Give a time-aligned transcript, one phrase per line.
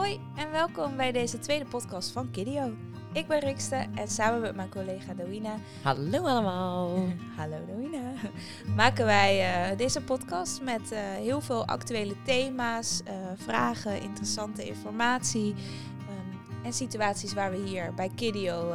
[0.00, 2.72] Hoi en welkom bij deze tweede podcast van Kidio.
[3.12, 6.88] Ik ben Rikste en samen met mijn collega Doina, Hallo allemaal.
[7.36, 8.12] hallo Doina,
[8.76, 15.54] maken wij eh, deze podcast met eh, heel veel actuele thema's, eh, vragen, interessante informatie
[16.08, 18.74] ehm, en situaties waar we hier bij Kidio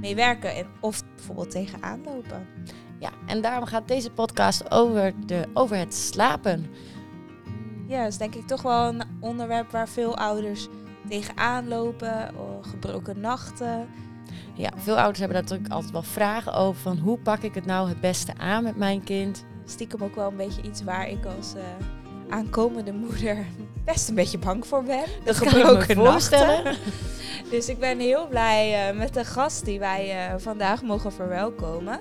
[0.00, 2.46] mee werken en of bijvoorbeeld tegenaan lopen.
[2.98, 6.66] Ja, en daarom gaat deze podcast over, de, over het slapen.
[7.92, 10.68] Ja, dat is denk ik toch wel een onderwerp waar veel ouders
[11.08, 13.88] tegenaan lopen, oh, gebroken nachten.
[14.54, 17.66] Ja, veel ouders hebben daar natuurlijk altijd wel vragen over van hoe pak ik het
[17.66, 19.44] nou het beste aan met mijn kind.
[19.64, 21.62] stiekem ook wel een beetje iets waar ik als eh,
[22.28, 23.46] aankomende moeder
[23.84, 25.04] best een beetje bang voor ben.
[25.04, 26.64] De Dat kan gebroken voorstellen.
[26.64, 26.82] nachten.
[27.50, 32.00] Dus ik ben heel blij eh, met de gast die wij eh, vandaag mogen verwelkomen.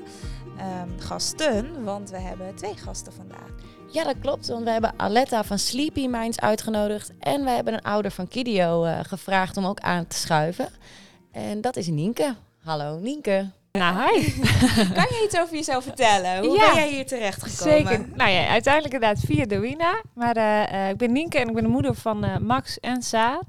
[0.58, 3.50] Ehm, gasten, want we hebben twee gasten vandaag.
[3.92, 7.82] Ja, dat klopt, want we hebben Aletta van Sleepy Minds uitgenodigd en we hebben een
[7.82, 10.70] ouder van Kidio eh, gevraagd om ook aan te schuiven.
[11.32, 12.36] En dat is Nienke.
[12.64, 13.50] Hallo Nienke.
[13.72, 14.32] Nou, hi.
[14.94, 16.46] Kan je iets over jezelf vertellen?
[16.46, 16.66] Hoe Ja.
[16.66, 17.78] ben jij hier terecht gekomen?
[17.78, 18.06] Zeker.
[18.16, 20.02] Nou ja, uiteindelijk inderdaad via Dewina.
[20.14, 23.40] Maar eh, eh, ik ben Nienke en ik ben de moeder van Max en Saar.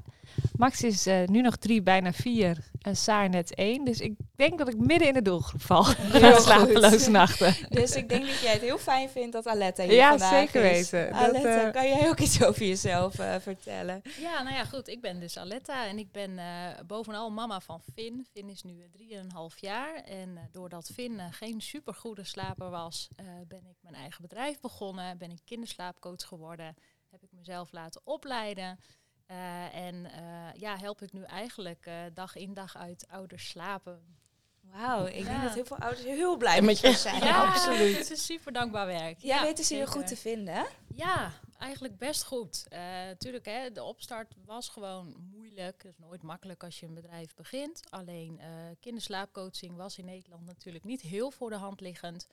[0.57, 2.57] Max is eh, nu nog drie, bijna vier.
[2.81, 3.83] En Saar net één.
[3.85, 5.85] Dus ik denk dat ik midden in de doelgroep val.
[5.87, 7.07] Heel Slapeloze goed.
[7.07, 7.55] nachten.
[7.69, 10.63] Dus ik denk dat jij het heel fijn vindt dat Aletta hier Ja, vandaag zeker
[10.71, 10.89] is.
[10.89, 11.11] weten.
[11.13, 14.01] Dat, Aletta, eh, kan jij ook iets over jezelf eh, vertellen?
[14.19, 14.87] Ja, nou ja, goed.
[14.87, 16.45] Ik ben dus Aletta en ik ben eh,
[16.87, 18.25] bovenal mama van Finn.
[18.31, 19.95] Finn is nu 3,5 jaar.
[19.95, 25.17] En eh, doordat Finn geen supergoede slaper was, eh, ben ik mijn eigen bedrijf begonnen.
[25.17, 26.75] Ben ik kinderslaapcoach geworden.
[27.11, 28.79] Heb ik mezelf laten opleiden.
[29.25, 34.17] Eh, en eh, ja, help ik nu eigenlijk eh, dag in dag uit ouders slapen.
[34.61, 35.43] Wauw, ik denk Ja.
[35.43, 37.23] dat heel veel ouders heel blij met je zijn.
[37.23, 37.97] Ja, absoluut.
[37.97, 39.19] Het is super dankbaar werk.
[39.19, 40.65] Jij ja, weten ze je goed te vinden?
[40.95, 42.65] Ja, eigenlijk best goed.
[42.67, 45.83] Eh tuurlijk, hè, de opstart was gewoon moeilijk.
[45.83, 47.81] Het is nooit makkelijk als je een bedrijf begint.
[47.89, 48.41] Alleen
[48.79, 52.27] kinderslaapcoaching was in Nederland natuurlijk niet heel voor de hand liggend.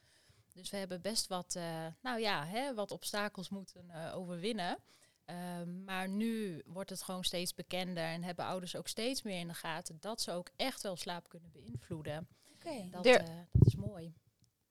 [0.55, 1.59] Dus we hebben best wat,
[2.03, 4.79] nou ja, hè, wat obstakels moeten overwinnen.
[5.31, 9.49] Ehm, maar nu wordt het gewoon steeds bekender en hebben ouders ook steeds meer in
[9.49, 12.29] de gaten dat ze ook echt wel slaap kunnen beïnvloeden.
[12.55, 12.89] Oké.
[12.91, 14.15] Dat, eh, dat is mooi.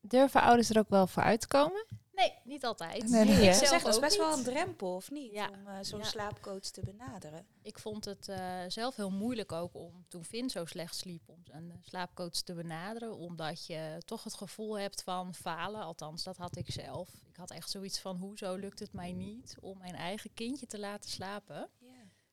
[0.02, 1.86] Durven ouders er ook wel voor uit te komen?
[2.14, 3.10] Nee, niet altijd.
[3.10, 3.48] Nee, nee, Ik hè?
[3.50, 5.32] Ik zelf zeg, dat is best wel een drempel, of niet?
[5.32, 5.50] Ja.
[5.50, 6.06] Om eh, zo'n Ja.
[6.06, 7.46] slaapcoach te benaderen.
[7.62, 11.44] Ik vond het eh, zelf heel moeilijk ook om toen Finn zo slecht sliep om
[11.52, 13.18] een eh, slaapcoach te benaderen.
[13.18, 15.82] Omdat je toch het gevoel hebt van falen.
[15.82, 17.10] Althans, dat had ik zelf.
[17.30, 20.80] Ik had echt zoiets van hoezo lukt het mij niet om mijn eigen kindje te
[20.80, 21.70] laten slapen.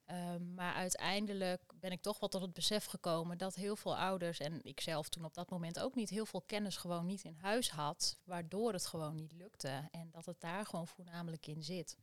[0.06, 4.39] Ehm, maar uiteindelijk ben ik toch wel tot het besef gekomen dat heel veel ouders,
[4.39, 7.37] en ik zelf toen op dat moment ook niet, heel veel kennis gewoon niet in
[7.41, 9.89] huis had, waardoor het gewoon niet lukte.
[9.91, 11.97] En dat het daar gewoon voornamelijk in zit.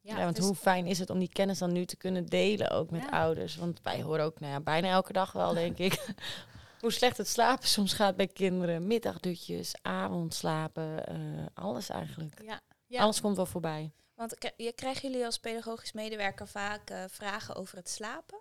[0.00, 2.70] Ja, want dus- hoe fijn is het om die kennis dan nu te kunnen delen,
[2.70, 3.08] ook met Ja.
[3.10, 3.56] ouders.
[3.56, 6.14] Want wij horen ook nou ja, bijna elke dag wel, denk ik,
[6.80, 8.86] hoe slecht het slapen soms gaat bij kinderen.
[8.86, 12.42] Middagdutjes, avondslapen, eh, alles eigenlijk.
[12.42, 13.02] ja, ja.
[13.02, 13.92] Alles komt wel voorbij.
[14.16, 18.38] Want je, krijgen jullie als pedagogisch medewerker vaak eh, vragen over het slapen?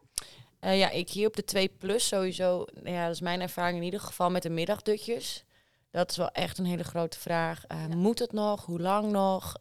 [0.60, 3.78] Eh, ja, ik hier op de 2 plus sowieso, nou ja, dat is mijn ervaring
[3.78, 5.44] in ieder geval met de middagdutjes.
[5.92, 7.66] Dat is wel echt een hele grote vraag.
[7.66, 7.96] Eh, Ja.
[7.96, 8.66] Moet het nog?
[8.66, 9.56] Hoe lang nog?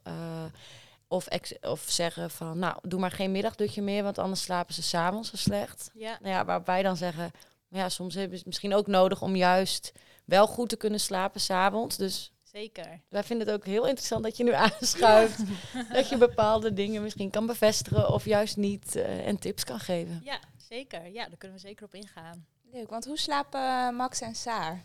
[1.08, 1.28] Of,
[1.60, 5.36] of zeggen van, nou, doe maar geen middagdutje meer, want anders slapen ze s'avonds zo
[5.36, 5.90] slecht.
[5.94, 6.18] ja.
[6.20, 7.30] Nou ja, waar wij dan zeggen,
[7.68, 9.92] ja, soms hebben ze het misschien ook nodig om juist
[10.24, 11.96] wel goed te kunnen slapen s'avonds.
[11.96, 13.00] Dus Zeker.
[13.08, 15.42] wij vinden het ook heel interessant dat je nu aanschuift.
[15.92, 20.20] Dat je bepaalde dingen misschien kan bevestigen of juist niet eh, en tips kan geven.
[20.24, 21.06] Ja, zeker.
[21.06, 22.46] Ja, daar kunnen we zeker op ingaan.
[22.72, 24.80] Leuk, want hoe slapen Max en Saar?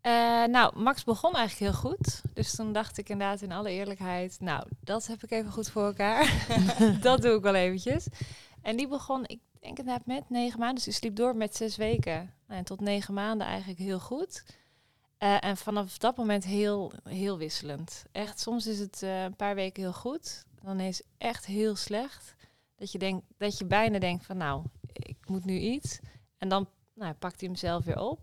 [0.00, 2.22] Eh, nou, Max begon eigenlijk heel goed.
[2.34, 5.84] Dus toen dacht ik inderdaad in alle eerlijkheid, nou, dat heb ik even goed voor
[5.84, 6.46] elkaar.
[7.00, 8.06] dat doe ik wel eventjes.
[8.62, 10.76] En die begon, ik denk inderdaad met negen maanden.
[10.76, 12.34] Dus die sliep door met zes weken.
[12.46, 14.44] Nou, en tot negen maanden eigenlijk heel goed.
[15.20, 18.04] Eh, en vanaf dat moment heel, heel wisselend.
[18.12, 20.44] Echt, soms is het eh, een paar weken heel goed.
[20.62, 22.34] Dan is het echt heel slecht.
[22.76, 25.98] Dat je, denkt, dat je bijna denkt van, nou, ik moet nu iets.
[26.38, 28.20] En dan nou, pakt hij hem zelf weer op.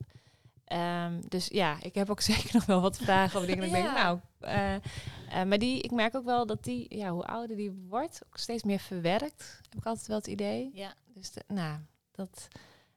[0.64, 3.66] Ehm, dus ja, ik heb ook zeker nog wel wat vragen over dingen.
[3.66, 4.76] Ik denk, nou, eh,
[5.44, 8.64] maar die, ik merk ook wel dat die, ja, hoe ouder die wordt, ook steeds
[8.64, 9.60] meer verwerkt.
[9.70, 10.70] Heb ik altijd wel het idee.
[10.74, 11.80] Ja, Dus de- nou,
[12.12, 12.48] dat,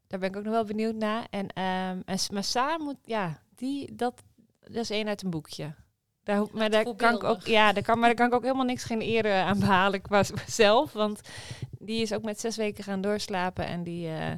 [0.07, 1.27] daar ben ik ook nog wel benieuwd naar.
[1.31, 4.23] En, ehm en maar Saar moet, ja, die, dat,
[4.61, 5.75] dat is één uit een boekje.
[6.23, 8.65] Daar, maar daar kan ik ook, ja, daar kan, maar daar kan ik ook helemaal
[8.65, 10.93] niks geen eer aan behalen qua zelf.
[10.93, 11.21] Want
[11.79, 13.67] die is ook met zes weken gaan doorslapen.
[13.67, 14.33] En die, eh,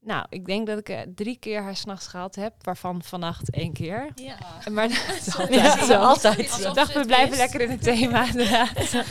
[0.00, 3.72] nou, ik denk dat ik eh, drie keer haar s'nachts gehad heb, waarvan vannacht één
[3.72, 4.10] keer.
[4.14, 4.36] ja.
[4.70, 4.90] Maar
[5.32, 5.46] Zo.
[5.50, 5.94] ja, zo.
[5.94, 6.38] altijd.
[6.38, 9.04] Ik dacht, we blijven lekker in het thema, inderdaad.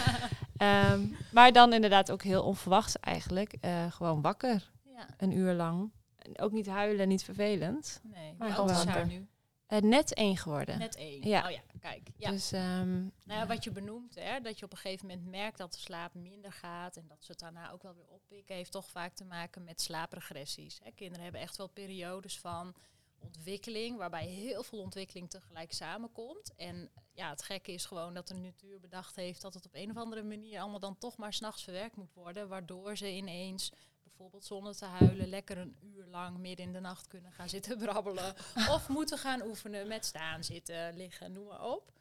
[0.58, 3.56] Ehm, maar dan inderdaad ook heel onverwachts eigenlijk.
[3.62, 5.92] eh, gewoon wakker, Ja, een uur lang.
[6.36, 8.02] Ook niet huilen, niet vervelend.
[8.04, 8.36] nee.
[8.38, 9.28] Maar Hoe gewoon oud is haar nu?
[9.68, 10.80] Eh, net één geworden.
[10.80, 11.28] Net één.
[11.28, 11.46] Ja.
[11.46, 12.10] Oh ja, kijk.
[12.18, 12.30] Ja.
[12.30, 15.58] Dus ehm, Nou ja, wat je benoemt, hè, dat je op een gegeven moment merkt
[15.58, 18.72] dat de slaap minder gaat en dat ze het daarna ook wel weer oppikken, heeft
[18.72, 20.80] toch vaak te maken met slaapregressies.
[20.84, 20.92] Hè.
[20.92, 22.76] Kinderen hebben echt wel periodes van
[23.20, 26.54] ontwikkeling, waarbij heel veel ontwikkeling tegelijk samenkomt.
[26.56, 29.90] En ja, het gekke is gewoon dat de natuur bedacht heeft dat het op een
[29.90, 33.72] of andere manier allemaal dan toch maar s'nachts verwerkt moet worden, waardoor ze ineens
[34.18, 37.78] bijvoorbeeld zonder te huilen lekker een uur lang midden in de nacht kunnen gaan zitten
[37.88, 38.36] brabbelen.
[38.70, 41.92] of moeten gaan oefenen met staan, zitten, liggen, noem maar op.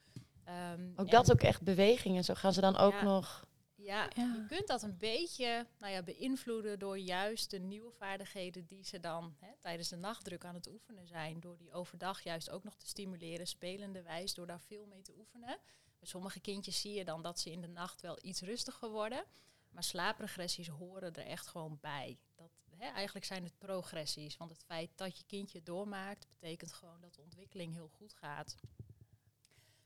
[0.45, 3.03] Ehm, Ook dat ook echt beweging en zo gaan ze dan ook Ja.
[3.03, 3.45] nog...
[3.75, 4.35] ja, Ja.
[4.35, 9.01] je kunt dat een beetje nou ja, beïnvloeden door juist de nieuwe vaardigheden die ze
[9.01, 11.41] dan hè, tijdens de nachtdruk aan het oefenen zijn.
[11.41, 15.15] Door die overdag juist ook nog te stimuleren, spelende wijs, door daar veel mee te
[15.19, 15.59] oefenen.
[15.99, 19.25] Bij sommige kindjes zie je dan dat ze in de nacht wel iets rustiger worden.
[19.73, 22.19] Maar slaapregressies horen er echt gewoon bij.
[22.35, 24.37] Dat, hè, eigenlijk zijn het progressies.
[24.37, 28.57] Want het feit dat je kindje doormaakt, betekent gewoon dat de ontwikkeling heel goed gaat.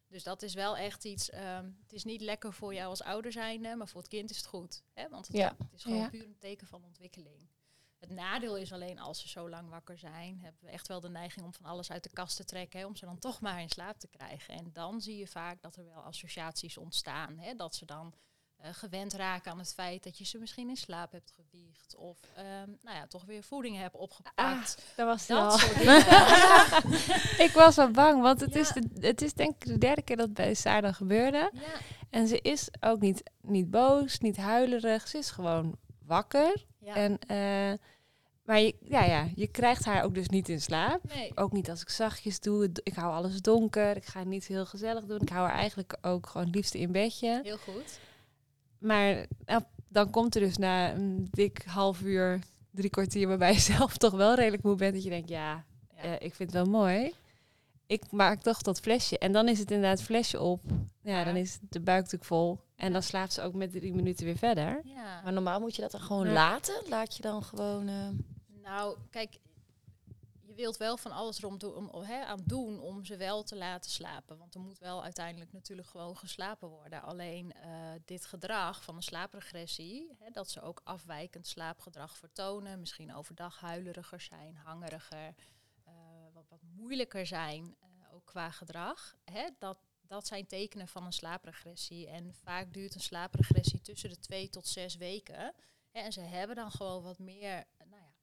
[0.09, 1.31] Dus dat is wel echt iets.
[1.31, 4.37] ehm, het is niet lekker voor jou als ouder zijnde, maar voor het kind is
[4.37, 4.83] het goed.
[4.93, 5.09] Hè?
[5.09, 5.55] Want het, Ja.
[5.59, 6.09] het is gewoon Ja.
[6.09, 7.49] puur een teken van ontwikkeling.
[7.99, 11.09] Het nadeel is alleen als ze zo lang wakker zijn, hebben we echt wel de
[11.09, 13.61] neiging om van alles uit de kast te trekken, hè, om ze dan toch maar
[13.61, 14.55] in slaap te krijgen.
[14.55, 17.39] En dan zie je vaak dat er wel associaties ontstaan.
[17.39, 17.55] Hè?
[17.55, 18.15] Dat ze dan
[18.67, 21.95] eh, gewend raken aan het feit dat je ze misschien in slaap hebt gewiegd.
[21.97, 24.83] Of ehm, nou ja, toch weer voeding hebt opgepakt.
[24.97, 25.81] dat was dat soort
[27.47, 28.61] ik was wel bang, want het, Ja.
[28.61, 31.51] is de, het is denk ik de derde keer dat het bij Saar dan gebeurde.
[31.55, 31.61] ja,
[32.11, 35.09] En ze is ook niet, niet boos, niet huilerig.
[35.09, 36.65] Ze is gewoon wakker.
[36.79, 36.95] ja.
[36.95, 37.79] En, eh,
[38.45, 41.01] maar je, ja, ja, je krijgt haar ook dus niet in slaap.
[41.15, 41.33] nee.
[41.35, 42.71] Ook niet als ik zachtjes doe.
[42.83, 43.97] Ik hou alles donker.
[43.97, 45.21] Ik ga niet heel gezellig doen.
[45.21, 47.41] Ik hou haar eigenlijk ook gewoon het liefste in bedje.
[47.43, 47.99] Heel goed.
[48.79, 52.39] Maar nou, dan komt er dus na een dik half uur,
[52.71, 54.95] drie kwartier, waarbij je zelf toch wel redelijk moe bent.
[54.95, 55.65] Dat je denkt, ja,
[55.97, 56.03] Ja.
[56.03, 57.15] eh, ik vind het wel mooi.
[57.87, 59.19] Ik maak toch dat flesje.
[59.19, 60.63] En dan is het inderdaad flesje op.
[61.03, 61.25] Ja, Ja.
[61.25, 62.59] dan is de buik natuurlijk vol.
[62.77, 64.81] En dan slaapt ze ook met drie minuten weer verder.
[64.85, 65.21] ja.
[65.25, 66.33] Maar normaal moet je dat dan gewoon Ja.
[66.33, 66.75] laten?
[66.89, 67.89] Laat je dan gewoon...
[67.89, 67.95] eh,
[68.63, 69.39] Nou, kijk,
[70.57, 74.39] wilt wel van alles erom doen, om, aan doen om ze wel te laten slapen.
[74.39, 77.03] Want er moet wel uiteindelijk natuurlijk gewoon geslapen worden.
[77.03, 77.71] Alleen eh,
[78.05, 84.57] dit gedrag van een slaapregressie, dat ze ook afwijkend slaapgedrag vertonen, misschien overdag huileriger zijn,
[84.57, 85.35] hangeriger,
[85.85, 85.95] eh,
[86.33, 89.17] wat, wat moeilijker zijn, eh, ook qua gedrag,
[89.59, 92.09] dat, dat zijn tekenen van een slaapregressie.
[92.09, 95.55] En vaak duurt een slaapregressie tussen de twee tot zes weken.
[95.93, 97.65] En ze hebben dan gewoon wat meer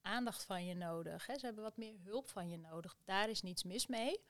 [0.04, 1.26] aandacht van je nodig.
[1.26, 1.38] Hè.
[1.38, 2.96] Ze hebben wat meer hulp van je nodig.
[3.04, 4.22] Daar is niets mis mee.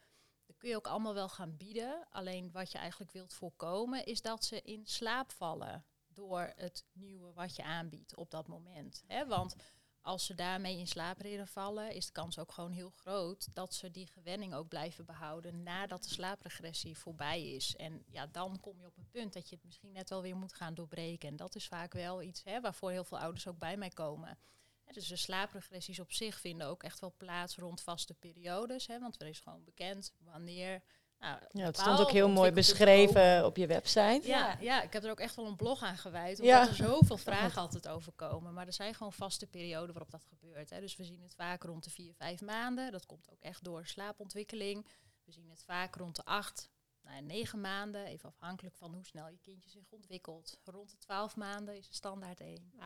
[0.46, 2.08] Dat kun je ook allemaal wel gaan bieden.
[2.10, 7.34] Alleen wat je eigenlijk wilt voorkomen is dat ze in slaap vallen door het nieuwe
[7.34, 9.04] wat je aanbiedt op dat moment.
[9.08, 9.28] Hè.
[9.28, 9.56] Want
[10.02, 13.92] als ze daarmee in slaap vallen, is de kans ook gewoon heel groot dat ze
[13.92, 17.76] die gewenning ook blijven behouden nadat de slaapregressie voorbij is.
[17.76, 20.36] En ja, dan kom je op een punt dat je het misschien net wel weer
[20.36, 21.30] moet gaan doorbreken.
[21.30, 24.38] En dat is vaak wel iets hè, waarvoor heel veel ouders ook bij mij komen.
[24.84, 28.88] Hè, dus de slaapregressies op zich vinden ook echt wel plaats rond vaste periodes.
[28.88, 30.84] Hè, want er is gewoon bekend wanneer.
[31.20, 34.22] Nou, ja, het stond ook heel mooi beschreven op je website.
[34.24, 36.40] ja, ja, ik heb er ook echt wel een blog aan gewijd.
[36.40, 36.68] Omdat Ja.
[36.68, 38.54] er zoveel vragen altijd over komen.
[38.54, 40.70] Maar er zijn gewoon vaste perioden waarop dat gebeurt.
[40.70, 40.80] Hè.
[40.80, 42.92] Dus we zien het vaak rond de 4, 5 maanden.
[42.92, 44.88] Dat komt ook echt door slaapontwikkeling.
[45.26, 46.70] We zien het vaak rond de 8,
[47.04, 48.06] nou, 9 maanden.
[48.06, 50.60] Even afhankelijk van hoe snel je kindje zich ontwikkelt.
[50.64, 52.72] Rond de 12 maanden is het standaard 1.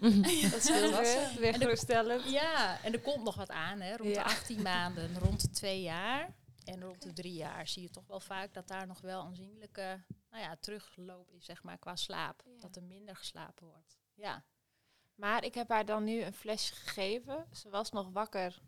[0.50, 2.30] Dat is heel weer, weer geruststellend.
[2.30, 3.80] Ja, en er komt nog wat aan.
[3.80, 3.96] Hè.
[3.96, 4.22] Rond Ja.
[4.22, 6.34] de 18 maanden, rond de 2 jaar.
[6.64, 10.04] En rond de drie jaar zie je toch wel vaak dat daar nog wel aanzienlijke
[10.30, 12.42] nou ja, terugloop is, zeg maar, qua slaap.
[12.46, 12.60] Ja.
[12.60, 13.98] Dat er minder geslapen wordt.
[14.14, 14.44] Ja.
[15.14, 17.46] Maar ik heb haar dan nu een flesje gegeven.
[17.52, 18.62] Ze was nog wakker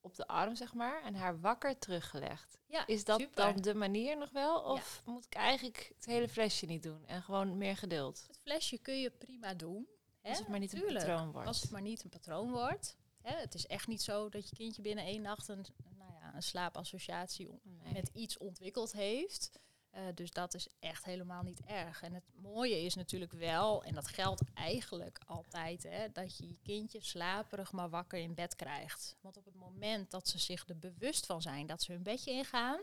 [0.00, 1.02] op de arm, zeg maar.
[1.02, 2.58] En haar wakker teruggelegd.
[2.66, 3.36] ja Is dat super.
[3.52, 4.60] dan de manier nog wel?
[4.60, 7.06] Of moet ik eigenlijk het hele flesje niet doen?
[7.06, 8.24] En gewoon meer geduld?
[8.26, 9.86] Het flesje kun je prima doen.
[10.20, 10.28] Hè?
[10.28, 11.48] Als het maar niet een patroon wordt.
[11.48, 12.96] Als het maar niet een patroon wordt.
[13.20, 13.36] Hè?
[13.36, 15.64] Het is echt niet zo dat je kindje binnen één nacht een,
[15.98, 17.92] nou ja, een slaapassociatie Nee.
[17.92, 19.50] met iets ontwikkeld heeft.
[19.90, 22.02] Eh, dus dat is echt helemaal niet erg.
[22.02, 26.58] En het mooie is natuurlijk wel, en dat geldt eigenlijk altijd, hè, dat je je
[26.62, 29.16] kindje slaperig maar wakker in bed krijgt.
[29.20, 32.30] Want op het moment dat ze zich er bewust van zijn dat ze hun bedje
[32.30, 32.80] ingaan,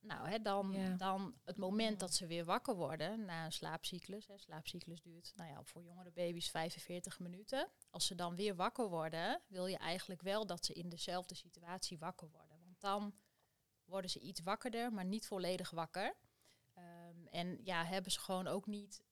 [0.00, 0.96] nou, hè, dan, Ja.
[0.96, 4.26] dan het moment dat ze weer wakker worden na een slaapcyclus.
[4.26, 7.68] Hè, slaapcyclus duurt nou ja, voor jongere baby's 45 minuten.
[7.90, 11.98] Als ze dan weer wakker worden, wil je eigenlijk wel dat ze in dezelfde situatie
[11.98, 12.58] wakker worden.
[12.64, 13.14] Want dan
[13.88, 16.14] worden ze iets wakkerder, maar niet volledig wakker.
[16.74, 19.02] Ehm, en ja, hebben ze gewoon ook niet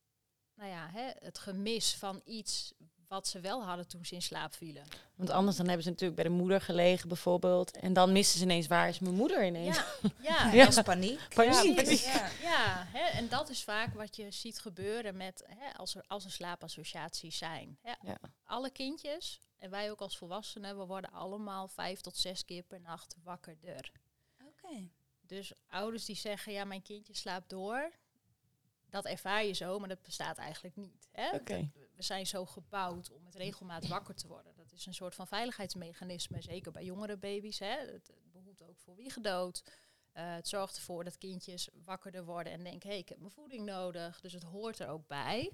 [0.57, 2.75] nou ja, hè, het gemis van iets
[3.09, 4.85] wat ze wel hadden toen ze in slaap vielen.
[5.15, 7.77] Want anders dan hebben ze natuurlijk bij de moeder gelegen bijvoorbeeld.
[7.77, 9.77] En dan missen ze ineens, waar is mijn moeder ineens?
[10.21, 11.21] Ja, ja, Ja, paniek.
[11.35, 11.81] Paniek.
[11.81, 12.29] Ja.
[12.43, 16.25] Ja, hè, en dat is vaak wat je ziet gebeuren met hè, als, er, als
[16.25, 17.79] er slaapassociaties zijn.
[17.83, 17.93] Hè.
[18.03, 18.19] Ja.
[18.45, 22.81] Alle kindjes, en wij ook als volwassenen, we worden allemaal vijf tot zes keer per
[22.81, 23.93] nacht wakkerder.
[25.21, 27.93] Dus ouders die zeggen, ja, mijn kindje slaapt door,
[28.91, 31.09] dat ervaar je zo, maar dat bestaat eigenlijk niet.
[31.13, 31.31] Hè?
[31.95, 34.55] We zijn zo gebouwd om met regelmaat wakker te worden.
[34.55, 37.59] Dat is een soort van veiligheidsmechanisme, zeker bij jongere baby's.
[37.59, 37.77] Hè?
[37.77, 39.63] Het, behoedt ook voor wiegedood.
[40.13, 43.31] Eh, het zorgt ervoor dat kindjes wakkerder worden en denken, hé, hey, ik heb mijn
[43.31, 44.21] voeding nodig.
[44.21, 45.53] Dus het hoort er ook bij.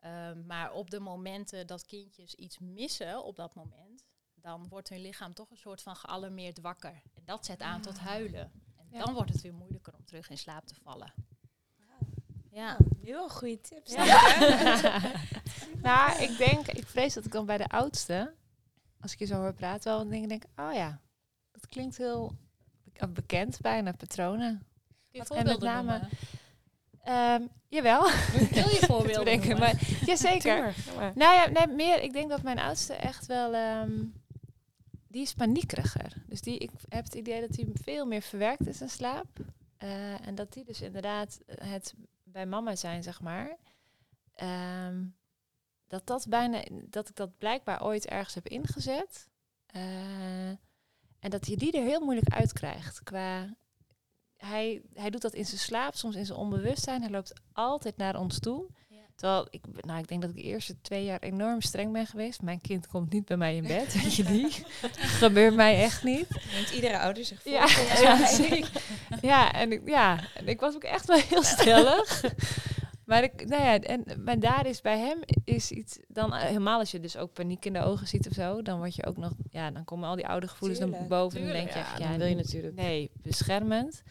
[0.00, 4.04] Ehm, maar op de momenten dat kindjes iets missen op dat moment,
[4.42, 7.02] dan wordt hun lichaam toch een soort van gealarmeerd wakker.
[7.14, 8.52] En dat zet aan tot huilen.
[8.76, 9.04] En Ja.
[9.04, 11.12] dan wordt het weer moeilijker om terug in slaap te vallen.
[12.50, 12.76] Ja.
[13.02, 13.94] Heel goede tips.
[15.82, 18.34] nou, ik denk, ik vrees dat ik dan bij de oudste,
[19.00, 21.00] als ik je zo hoor praten, wel denk, denk oh ja,
[21.50, 22.32] dat klinkt heel
[22.84, 24.66] be- bekend, bijna patronen.
[25.12, 26.00] Wat- en met name-?
[27.02, 28.02] Ehm, jawel,
[28.50, 29.58] Wil je voorbeelden?
[29.58, 30.74] Maar, jazeker.
[30.96, 32.02] Nou ja, nee, meer.
[32.02, 33.54] Ik denk dat mijn oudste echt wel.
[33.54, 34.04] ehm,
[35.10, 36.12] die is paniekeriger.
[36.26, 39.38] Dus die, ik heb het idee dat hij veel meer verwerkt is in slaap.
[39.76, 43.56] Eh, en dat die dus inderdaad het bij mama zijn, zeg maar.
[44.34, 45.04] ehm,
[45.86, 46.62] dat dat bijna.
[46.88, 49.28] Dat ik dat blijkbaar ooit ergens heb ingezet.
[49.66, 50.48] Eh,
[51.18, 53.02] en dat je die er heel moeilijk uitkrijgt.
[53.02, 53.56] Qua.
[54.36, 57.00] Hij, hij doet dat in zijn slaap, soms in zijn onbewustzijn.
[57.02, 58.66] Hij loopt altijd naar ons toe.
[59.20, 62.06] Terwijl ik, ben- nou, ik denk dat ik de eerste twee jaar enorm streng ben
[62.06, 62.42] geweest.
[62.42, 64.48] Mijn kind komt niet bij mij in bed, weet je die?
[64.96, 66.26] Gebeurt mij echt niet.
[66.52, 67.52] Neemt iedere ouder zich voor.
[67.52, 67.66] Ja,
[69.22, 72.24] ja, en ik, ja, en ik was ook echt wel heel stellig.
[73.04, 76.78] Maar, ik, nou ja, en, maar daar is bij hem is iets, dan eh, helemaal
[76.78, 79.16] als je dus ook paniek in de ogen ziet of zo, dan word je ook
[79.16, 81.38] nog, ja, dan komen al die oude gevoelens naar Tuurlijk, boven.
[81.40, 82.74] en dan denk je, Ja, echt, dan wil je natuurlijk.
[82.74, 84.02] Nee, beschermend.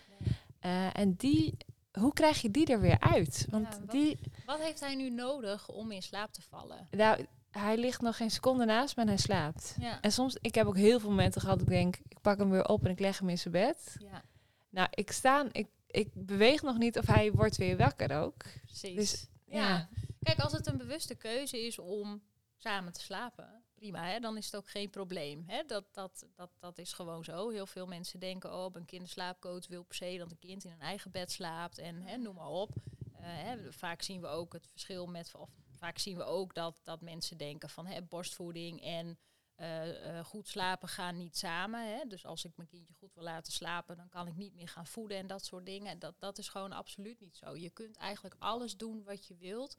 [0.59, 1.57] Eh, en die,
[1.99, 3.45] hoe krijg je die er weer uit?
[3.49, 6.87] Want Ja, wat- die, Wat heeft hij nu nodig om in slaap te vallen?
[6.91, 9.75] nou, hij ligt nog geen seconde naast me en hij slaapt.
[9.79, 10.01] Ja.
[10.01, 12.49] En soms, ik heb ook heel veel momenten gehad dat ik denk, ik pak hem
[12.49, 13.95] weer op en ik leg hem in zijn bed.
[13.99, 14.23] ja,
[14.69, 18.43] Nou, ik sta, ik, ik beweeg nog niet of hij wordt weer wakker ook.
[18.65, 18.95] precies.
[18.95, 19.67] Dus ja.
[19.67, 19.89] ja.
[20.23, 22.21] Kijk, als het een bewuste keuze is om
[22.57, 25.43] samen te slapen, prima, hè, dan is het ook geen probleem.
[25.47, 25.63] Hè?
[25.63, 27.49] Dat, dat, dat, dat is gewoon zo.
[27.49, 30.79] Heel veel mensen denken, oh, een kinderslaapcoach wil per se dat een kind in een
[30.79, 32.71] eigen bed slaapt en hè, noem maar op.
[33.15, 36.75] Eh, hè, vaak zien we ook het verschil met, of vaak zien we ook dat,
[36.83, 39.19] dat mensen denken van hè, borstvoeding en
[39.55, 41.97] eh, eh, goed slapen gaan niet samen.
[41.97, 42.07] Hè?
[42.07, 44.87] Dus als ik mijn kindje goed wil laten slapen, dan kan ik niet meer gaan
[44.87, 45.99] voeden en dat soort dingen.
[45.99, 47.55] Dat, dat is gewoon absoluut niet zo.
[47.55, 49.75] Je kunt eigenlijk alles doen wat je wilt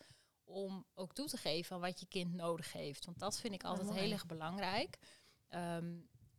[0.51, 3.05] om ook toe te geven aan wat je kind nodig heeft.
[3.05, 4.99] Want dat vind ik altijd heel erg belangrijk.
[5.49, 5.95] Ehm,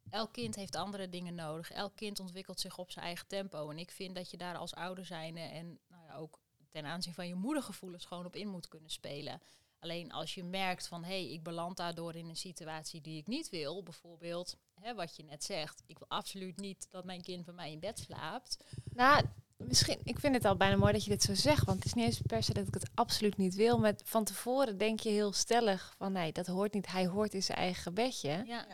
[0.09, 1.71] elk kind heeft andere dingen nodig.
[1.71, 3.69] Elk kind ontwikkelt zich op zijn eigen tempo.
[3.69, 6.39] En ik vind dat je daar als ouder zijnde en nou ja, ook
[6.69, 9.41] ten aanzien van je moedergevoelens gewoon op in moet kunnen spelen.
[9.79, 13.27] Alleen als je merkt van hé, hey, ik beland daardoor in een situatie die ik
[13.27, 17.45] niet wil, bijvoorbeeld hè, wat je net zegt, ik wil absoluut niet dat mijn kind
[17.45, 18.63] bij mij in bed slaapt.
[18.93, 19.25] Nou,
[19.67, 21.93] misschien, ik vind het al bijna mooi dat je dit zo zegt, want het is
[21.93, 23.79] niet eens per se dat ik het absoluut niet wil.
[23.79, 26.87] Met van tevoren denk je heel stellig van nee, dat hoort niet.
[26.91, 28.43] Hij hoort in zijn eigen bedje.
[28.45, 28.65] Ja,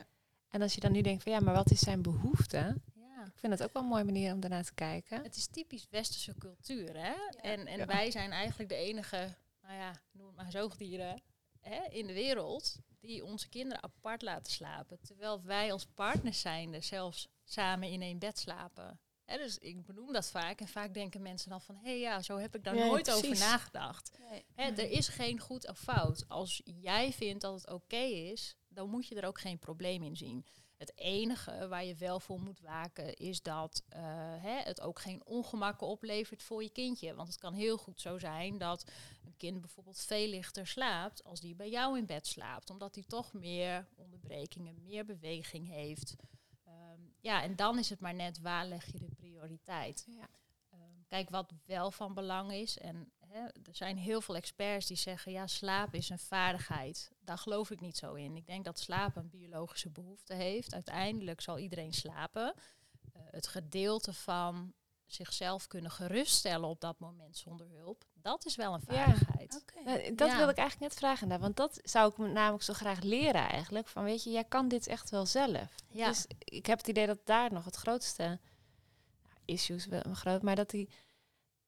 [0.50, 2.58] En als je dan nu denkt van ja, maar wat is zijn behoefte?
[2.94, 3.25] ja.
[3.25, 5.24] Ik vind dat ook wel een mooie manier om daarnaar te kijken.
[5.24, 7.13] Het is typisch westerse cultuur, hè?
[7.41, 7.86] en en Ja.
[7.86, 11.22] wij zijn eigenlijk de enige, nou ja, noem het maar zoogdieren
[11.62, 15.00] hè, in de wereld die onze kinderen apart laten slapen.
[15.01, 19.00] Terwijl wij als partners zijnde zelfs samen in één bed slapen.
[19.27, 22.22] Hè, dus ik benoem dat vaak en vaak denken mensen dan van, hé hey, ja,
[22.22, 24.12] zo heb ik daar Ja, nooit over nagedacht.
[24.53, 26.25] Hè, er is geen goed of fout.
[26.27, 30.15] Als jij vindt dat het oké is, dan moet je er ook geen probleem in
[30.15, 30.46] zien.
[30.77, 34.01] Het enige waar je wel voor moet waken is dat eh,
[34.41, 37.15] hè, het ook geen ongemakken oplevert voor je kindje.
[37.15, 38.86] Want het kan heel goed zo zijn dat
[39.25, 42.69] een kind bijvoorbeeld veel lichter slaapt als die bij jou in bed slaapt.
[42.69, 46.15] Omdat hij toch meer onderbrekingen, meer beweging heeft.
[46.98, 50.04] Ehm, ja, en dan is het maar net waar leg je de prioriteit.
[50.08, 50.27] Ja.
[50.70, 54.98] Ehm, kijk, wat wel van belang is, en hè, er zijn heel veel experts die
[54.98, 57.12] zeggen, ja, slaap is een vaardigheid.
[57.20, 58.36] Daar geloof ik niet zo in.
[58.36, 60.74] Ik denk dat slaap een biologische behoefte heeft.
[60.74, 62.54] Uiteindelijk zal iedereen slapen.
[63.13, 64.74] Eh, het gedeelte van
[65.08, 69.06] zichzelf kunnen geruststellen op dat moment zonder hulp, dat is wel een Ja.
[69.06, 69.64] vaardigheid.
[69.86, 70.38] Nou, dat Ja.
[70.38, 71.30] wil ik eigenlijk net vragen.
[71.30, 73.88] daar, Want dat zou ik me namelijk zo graag leren eigenlijk.
[73.88, 75.76] Van weet je, jij kan dit echt wel zelf.
[75.92, 76.08] Ja.
[76.08, 78.38] Dus ik heb het idee dat daar nog het grootste nou,
[79.46, 80.90] issues wel een groot, maar dat die,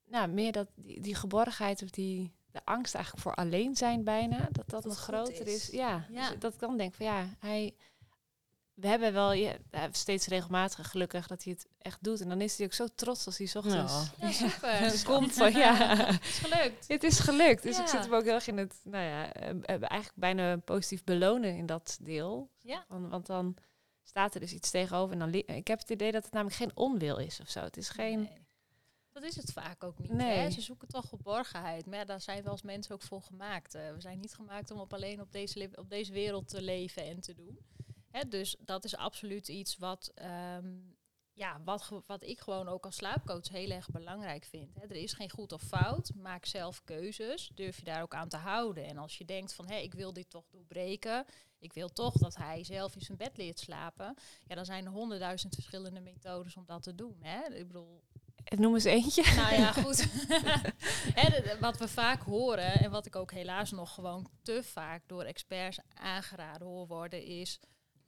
[0.06, 4.38] nou meer dat die, die geborgenheid of die de angst eigenlijk voor alleen zijn bijna,
[4.38, 5.54] dat dat, Dat nog groter is.
[5.54, 5.66] is.
[5.66, 6.28] Ja, Ja.
[6.30, 7.74] Dus dat ik dan denk van ja, hij...
[8.80, 12.20] We hebben wel ja, heeft steeds regelmatig gelukkig dat hij het echt doet.
[12.20, 14.28] En dan is hij ook zo trots als hij ochtends Ja.
[14.80, 15.74] Ja, komt van ja,
[16.06, 16.88] Het is gelukt.
[16.88, 17.62] het is gelukt.
[17.62, 20.56] Dus ik zit hem ook heel erg in het, nou ja, eh, eh, eigenlijk bijna
[20.56, 22.50] positief belonen in dat deel.
[22.58, 22.84] Ja.
[22.88, 23.56] Want, want dan
[24.02, 25.12] staat er dus iets tegenover.
[25.12, 27.60] En dan li- ik heb het idee dat het namelijk geen onwil is of zo.
[27.60, 28.18] Het is geen.
[28.20, 28.46] Nee.
[29.12, 30.12] Dat is het vaak ook niet.
[30.12, 30.38] Nee.
[30.38, 30.50] Hè?
[30.50, 31.86] Ze zoeken toch geborgenheid.
[31.86, 33.74] Maar ja, daar zijn we als mensen ook voor gemaakt.
[33.74, 37.04] Eh, we zijn niet gemaakt om op alleen op deze, op deze wereld te leven
[37.04, 37.58] en te doen.
[38.10, 38.28] Hè?
[38.28, 40.78] Dus dat is absoluut iets wat, ehm,
[41.32, 44.74] ja, wat, wat ik gewoon ook als slaapcoach heel erg belangrijk vind.
[44.74, 44.82] Hè?
[44.82, 46.14] Er is geen goed of fout.
[46.14, 47.50] Maak zelf keuzes.
[47.54, 48.84] Durf je daar ook aan te houden.
[48.84, 51.26] En als je denkt van, hé, ik wil dit toch doorbreken.
[51.58, 54.14] Ik wil toch dat hij zelf in zijn bed leert slapen.
[54.46, 57.16] Ja, dan zijn er honderdduizend verschillende methodes om dat te doen.
[57.20, 57.54] Hè?
[57.54, 58.02] Ik bedoel,
[58.44, 59.34] Noem eens eentje.
[59.36, 60.06] nou ja, goed.
[61.60, 65.78] Wat we vaak horen en wat ik ook helaas nog gewoon te vaak door experts
[65.94, 67.60] aangeraden hoor worden is...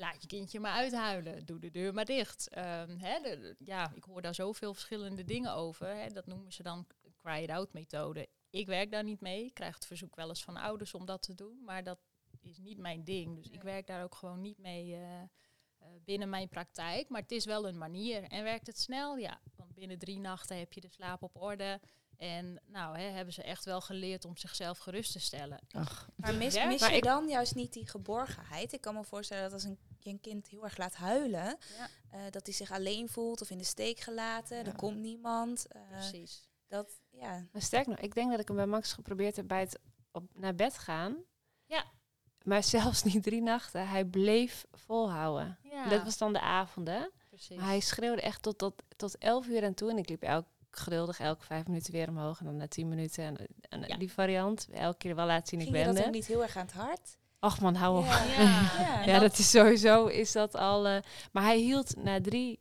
[0.02, 1.46] Laat je kindje maar uithuilen.
[1.46, 2.48] Doe de deur maar dicht.
[2.48, 5.86] Ehm, hè, de- de- ja, ik hoor daar zoveel verschillende dingen over.
[5.86, 6.08] Hè.
[6.08, 8.28] Dat noemen ze dan cry it out methode.
[8.50, 9.44] Ik werk daar niet mee.
[9.44, 11.64] Ik krijg het verzoek wel eens van ouders om dat te doen.
[11.64, 11.98] Maar dat
[12.40, 13.36] is niet mijn ding.
[13.36, 15.28] Dus ik werk daar ook gewoon niet mee eh, eh,
[16.04, 17.08] binnen mijn praktijk.
[17.08, 18.22] Maar het is wel een manier.
[18.22, 19.16] En werkt het snel?
[19.16, 19.40] Ja.
[19.56, 21.80] Want binnen drie nachten heb je de slaap op orde.
[22.22, 25.58] En nou, hè, hebben ze echt wel geleerd om zichzelf gerust te stellen.
[25.70, 28.72] Ach, Maar mis, mis je dan juist niet die geborgenheid?
[28.72, 31.88] Ik kan me voorstellen dat als een, je een kind heel erg laat huilen, Ja.
[32.10, 34.64] eh, dat hij zich alleen voelt of in de steek gelaten, Ja.
[34.64, 35.66] er komt niemand.
[35.66, 36.48] eh, Precies.
[36.68, 37.46] dat, ja.
[37.52, 39.78] Maar sterk nog, ik denk dat ik hem bij Max geprobeerd heb bij het
[40.12, 41.16] op, naar bed gaan.
[41.66, 41.84] Ja.
[42.42, 43.88] Maar zelfs niet drie nachten.
[43.88, 45.58] Hij bleef volhouden.
[45.62, 47.10] Ja, Dat was dan de avonden.
[47.28, 47.56] precies.
[47.56, 49.90] Maar hij schreeuwde echt tot, tot, tot elf uur aan toe.
[49.90, 52.38] En ik liep elk, geduldig elke vijf minuten weer omhoog.
[52.38, 53.24] En dan na tien minuten.
[53.24, 53.36] En,
[53.68, 53.96] en Ja.
[53.96, 54.68] die variant.
[54.72, 56.06] Elke keer wel laten zien ik Ging ben dat er.
[56.08, 57.16] ook niet heel erg aan het hart?
[57.40, 58.04] Och man, hou op.
[58.04, 58.24] Ja.
[58.24, 58.70] Ja.
[58.78, 59.02] Ja.
[59.04, 60.86] Ja, dat is sowieso, is dat al...
[60.86, 62.60] eh, maar hij hield na drie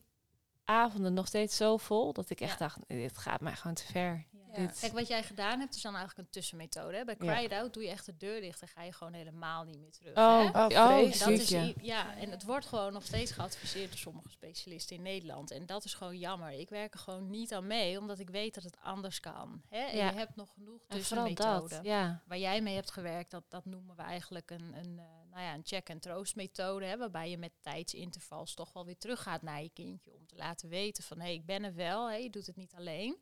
[0.65, 2.13] avonden nog steeds zo vol...
[2.13, 2.57] dat ik echt Ja.
[2.57, 4.25] dacht, dit gaat mij gewoon te ver.
[4.55, 4.71] Ja.
[4.79, 6.97] Kijk, wat jij gedaan hebt, is dan eigenlijk een tussenmethode.
[6.97, 7.05] Hè?
[7.05, 7.15] Bij.
[7.15, 9.79] Cry It Out doe je echt de deur dicht en ga je gewoon helemaal niet
[9.79, 10.17] meer terug.
[10.17, 10.65] Oh, hè?
[10.65, 11.37] oh, oh, vreselijk.
[11.37, 15.51] Dat is ja, en het wordt gewoon nog steeds geadviseerd door sommige specialisten in Nederland.
[15.51, 16.51] En dat is gewoon jammer.
[16.51, 19.61] Ik werk er gewoon niet aan mee, omdat ik weet dat het anders kan.
[19.69, 19.79] Hè?
[19.79, 20.09] En Ja.
[20.09, 21.69] je hebt nog genoeg En tussenmethoden.
[21.69, 22.21] dat, ja.
[22.27, 25.53] Waar jij mee hebt gewerkt, dat, dat noemen we eigenlijk een, een, eh, nou ja,
[25.53, 26.85] een check-and-troost methode.
[26.85, 30.13] Hè, waarbij je met tijdsintervals toch wel weer teruggaat naar je kindje.
[30.15, 32.09] Om te laten weten van, hé, hey, ik ben er wel.
[32.09, 33.17] Hè, je doet het niet alleen.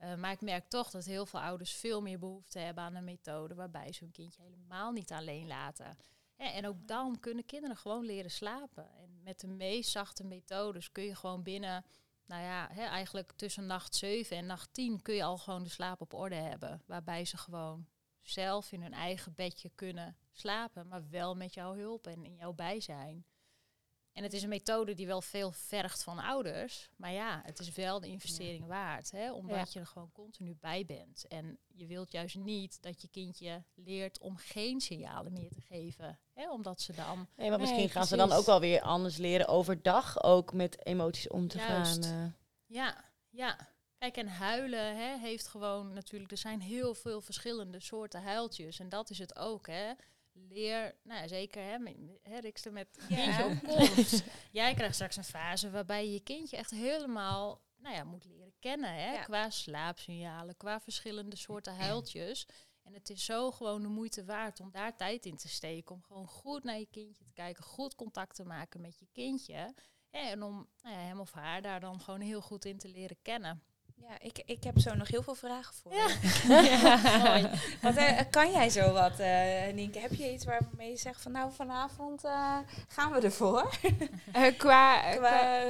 [0.00, 3.04] Eh, maar ik merk toch dat heel veel ouders veel meer behoefte hebben aan een
[3.04, 5.96] methode waarbij ze hun kindje helemaal niet alleen laten.
[6.36, 8.90] En ook dan kunnen kinderen gewoon leren slapen.
[8.98, 11.84] En met de meest zachte methodes kun je gewoon binnen,
[12.26, 15.68] nou ja, hè, eigenlijk tussen nacht 7 en nacht 10 kun je al gewoon de
[15.68, 16.82] slaap op orde hebben.
[16.86, 17.86] Waarbij ze gewoon
[18.22, 22.52] zelf in hun eigen bedje kunnen slapen, maar wel met jouw hulp en in jouw
[22.52, 23.24] bijzijn.
[24.12, 26.88] En het is een methode die wel veel vergt van ouders.
[26.96, 29.10] Maar ja, het is wel de investering waard.
[29.10, 29.32] Hè?
[29.32, 31.26] Omdat je er gewoon continu bij bent.
[31.28, 36.18] En je wilt juist niet dat je kindje leert om geen signalen meer te geven.
[36.32, 36.50] Hè?
[36.50, 37.28] Omdat ze dan...
[37.36, 40.86] Nee, maar misschien Nee, gaan ze dan ook wel weer anders leren overdag ook met
[40.86, 42.04] emoties om te Juist.
[42.06, 42.22] gaan.
[42.24, 42.32] eh.
[42.66, 43.68] Ja, ja.
[43.98, 46.30] Kijk, en huilen hè, heeft gewoon natuurlijk...
[46.30, 48.78] Er zijn heel veel verschillende soorten huiltjes.
[48.78, 49.92] En dat is het ook, hè.
[50.32, 54.24] Leer, nou ja, zeker hè, met, hè Rikster met kindje op komst.
[54.52, 57.60] Jij krijgt straks een fase waarbij je je kindje echt helemaal...
[57.76, 59.12] Nou ja, moet leren kennen, hè.
[59.12, 59.22] Ja.
[59.22, 62.46] Qua slaapsignalen, qua verschillende soorten huiltjes.
[62.82, 65.94] En het is zo gewoon de moeite waard om daar tijd in te steken.
[65.94, 67.64] Om gewoon goed naar je kindje te kijken.
[67.64, 69.74] Goed contact te maken met je kindje.
[70.10, 73.22] En om nou ja, hem of haar daar dan gewoon heel goed in te leren
[73.22, 73.62] kennen.
[74.08, 76.06] Ja, ik, ik heb zo nog heel veel vragen voor Ja.
[76.08, 77.20] je.
[77.26, 77.50] Mooi.
[77.82, 79.98] Want, eh, kan jij zo wat, eh Nienke?
[79.98, 82.58] Heb je iets waarmee je zegt van nou vanavond eh,
[82.88, 83.70] gaan we ervoor?
[84.32, 85.62] Eh, qua, qua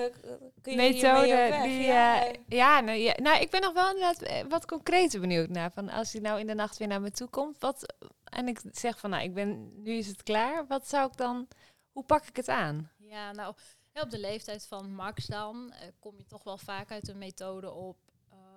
[0.62, 5.21] methode, die, ja, eh, ja, nou, ja, nou, ik ben nog wel inderdaad wat concreter
[5.21, 5.73] benieuwd naar.
[5.73, 8.61] Van als hij nou in de nacht weer naar me toe komt, wat, en ik
[8.73, 10.66] zeg van, nou, ik ben, nu is het klaar.
[10.66, 11.49] Wat zou ik dan,
[11.93, 12.90] hoe pak ik het aan?
[12.99, 13.55] Ja, nou,
[13.95, 17.71] op de leeftijd van Max dan eh, kom je toch wel vaak uit een methode
[17.71, 17.97] op,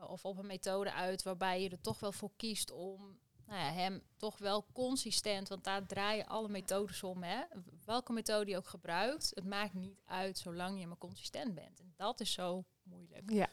[0.08, 3.72] of op een methode uit waarbij je er toch wel voor kiest om nou ja,
[3.72, 7.24] hem toch wel consistent, want daar draaien alle methodes om.
[7.24, 7.42] Hè?
[7.86, 11.80] Welke methode je ook gebruikt, het maakt niet uit zolang je maar consistent bent.
[11.80, 13.32] En dat is zo moeilijk.
[13.32, 13.50] Ja.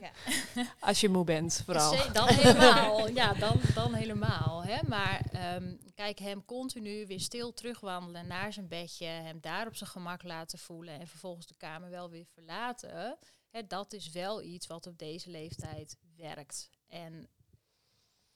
[0.00, 0.10] Ja.
[0.80, 2.12] Als je moe bent, vooral.
[2.12, 4.64] Dan helemaal, ja, dan, dan helemaal.
[4.64, 4.78] Hè?
[4.88, 9.90] Maar ehm, kijk, hem continu weer stil terugwandelen naar zijn bedje, hem daar op zijn
[9.90, 13.18] gemak laten voelen en vervolgens de kamer wel weer verlaten.
[13.50, 16.70] Hè, dat is wel iets wat op deze leeftijd werkt.
[16.86, 17.28] En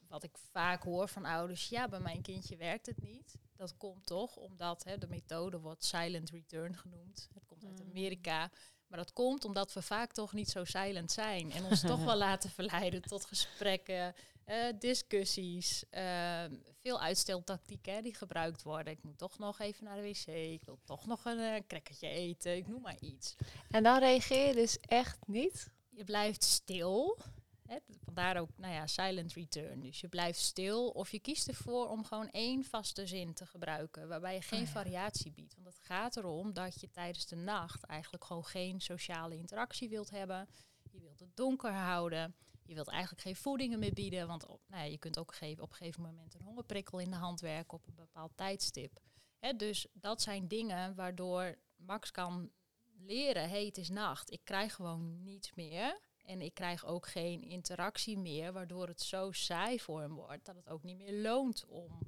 [0.09, 3.39] wat ik vaak hoor van ouders, ja, bij mijn kindje werkt het niet.
[3.57, 7.29] Dat komt toch omdat hè, de methode wordt silent return genoemd.
[7.35, 7.89] Het komt uit Mm.
[7.91, 8.51] Amerika.
[8.87, 11.53] Maar dat komt omdat we vaak toch niet zo silent zijn.
[11.53, 15.85] En ons toch wel laten verleiden tot gesprekken, eh, discussies.
[15.91, 16.45] eh,
[16.81, 18.93] veel uitsteltactieken die gebruikt worden.
[18.93, 20.27] Ik moet toch nog even naar de wc.
[20.27, 22.57] Ik wil toch nog een crackertje eten.
[22.57, 23.35] Ik noem maar iets.
[23.71, 25.73] En dan reageer je dus echt niet?
[25.91, 27.19] Je blijft stil.
[27.67, 29.81] Hè, vandaar ook, nou ja, silent return.
[29.81, 34.09] Dus je blijft stil of je kiest ervoor om gewoon één vaste zin te gebruiken,
[34.09, 34.73] waarbij je geen Oh ja.
[34.73, 35.55] variatie biedt.
[35.55, 40.11] Want het gaat erom dat je tijdens de nacht eigenlijk gewoon geen sociale interactie wilt
[40.11, 40.49] hebben.
[40.91, 42.35] Je wilt het donker houden.
[42.67, 45.71] Je wilt eigenlijk geen voedingen meer bieden, want op, nou ja, je kunt ook op
[45.71, 49.01] een gegeven moment een hongerprikkel in de hand werken op een bepaald tijdstip.
[49.39, 52.51] Hè, dus dat zijn dingen waardoor Max kan
[52.97, 56.01] leren, hey, het is nacht, ik krijg gewoon niets meer.
[56.25, 60.57] En ik krijg ook geen interactie meer, waardoor het zo saai voor hem wordt dat
[60.57, 61.99] het ook niet meer loont om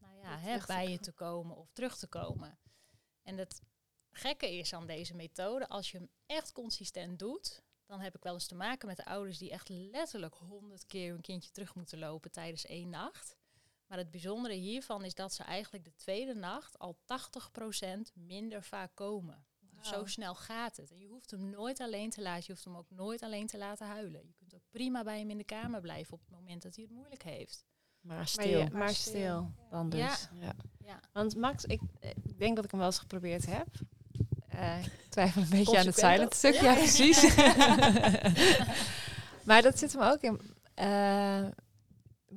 [0.00, 2.58] nou ja, hè, bij je te komen of terug te komen.
[3.22, 3.62] En het
[4.10, 8.32] gekke is aan deze methode, als je hem echt consistent doet, dan heb ik wel
[8.34, 11.98] eens te maken met de ouders die echt letterlijk honderd keer hun kindje terug moeten
[11.98, 13.36] lopen tijdens één nacht.
[13.86, 18.90] Maar het bijzondere hiervan is dat ze eigenlijk de tweede nacht al 80% minder vaak
[18.94, 19.44] komen.
[19.80, 20.90] Zo snel gaat het.
[20.90, 22.42] En je hoeft hem nooit alleen te laten.
[22.46, 24.26] Je hoeft hem ook nooit alleen te laten huilen.
[24.26, 26.84] Je kunt ook prima bij hem in de kamer blijven op het moment dat hij
[26.84, 27.64] het moeilijk heeft.
[28.00, 28.58] Maar Maar, stil.
[28.58, 29.98] je- maar Maar stil, dan dus.
[30.00, 30.16] Ja.
[30.40, 30.54] Ja.
[30.84, 31.00] Ja.
[31.12, 33.66] Want Max, ik, ik denk dat ik hem wel eens geprobeerd heb.
[34.56, 36.54] Eh, ik twijfel een beetje aan het silent stuk.
[36.54, 37.34] Ja, precies.
[39.46, 40.40] maar dat zit hem ook in.
[40.74, 41.44] eh,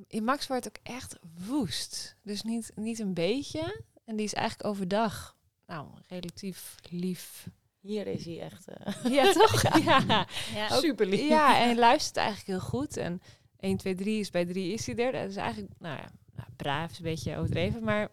[0.08, 1.15] in Max wordt ook echt
[1.47, 2.15] woest.
[2.23, 3.84] Dus niet, niet een beetje.
[4.05, 5.36] En die is eigenlijk overdag,
[5.67, 7.47] nou, relatief lief.
[7.79, 9.62] Hier is hij echt eh, Ja, toch?
[10.53, 10.69] Ja.
[10.69, 11.27] Super lief.
[11.27, 12.97] Ja, en hij luistert eigenlijk heel goed.
[12.97, 13.21] En
[13.60, 15.12] 1, 2, 3 is bij 3 is hij er.
[15.12, 17.84] Dat is eigenlijk, nou ja, nou, braaf is een beetje overdreven.
[17.84, 18.10] Maar,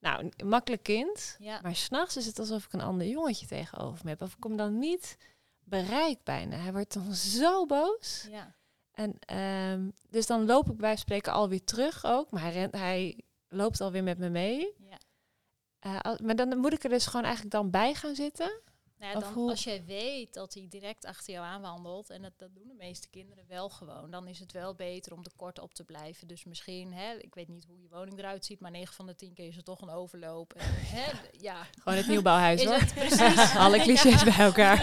[0.00, 1.36] nou, een makkelijk kind.
[1.38, 1.60] Ja.
[1.62, 4.22] Maar s'nachts is het alsof ik een ander jongetje tegenover me heb.
[4.22, 5.16] Of ik hem dan niet
[5.64, 6.56] bereik bijna.
[6.56, 8.26] Hij wordt dan zo boos.
[8.30, 8.54] Ja.
[8.92, 12.30] En ehm, dus dan loop ik bij spreken alweer terug ook.
[12.30, 14.74] Maar hij, rent, hij loopt alweer met me mee.
[14.78, 14.98] Ja.
[15.78, 18.60] Eh, maar dan moet ik er dus gewoon eigenlijk dan bij gaan zitten.
[19.00, 22.22] Nou ja, Of dan, hoe- als jij weet dat hij direct achter jou aanwandelt, en
[22.22, 25.32] dat, dat doen de meeste kinderen wel gewoon, dan is het wel beter om er
[25.36, 26.28] kort op te blijven.
[26.28, 29.14] Dus misschien, hè, ik weet niet hoe je woning eruit ziet, maar 9 van de
[29.14, 30.52] 10 keer is er toch een overloop.
[30.52, 32.76] En, hè, ja, Gewoon het nieuwbouwhuis is hoor.
[32.78, 33.54] het precies.
[33.64, 34.78] Alle clichés bij elkaar.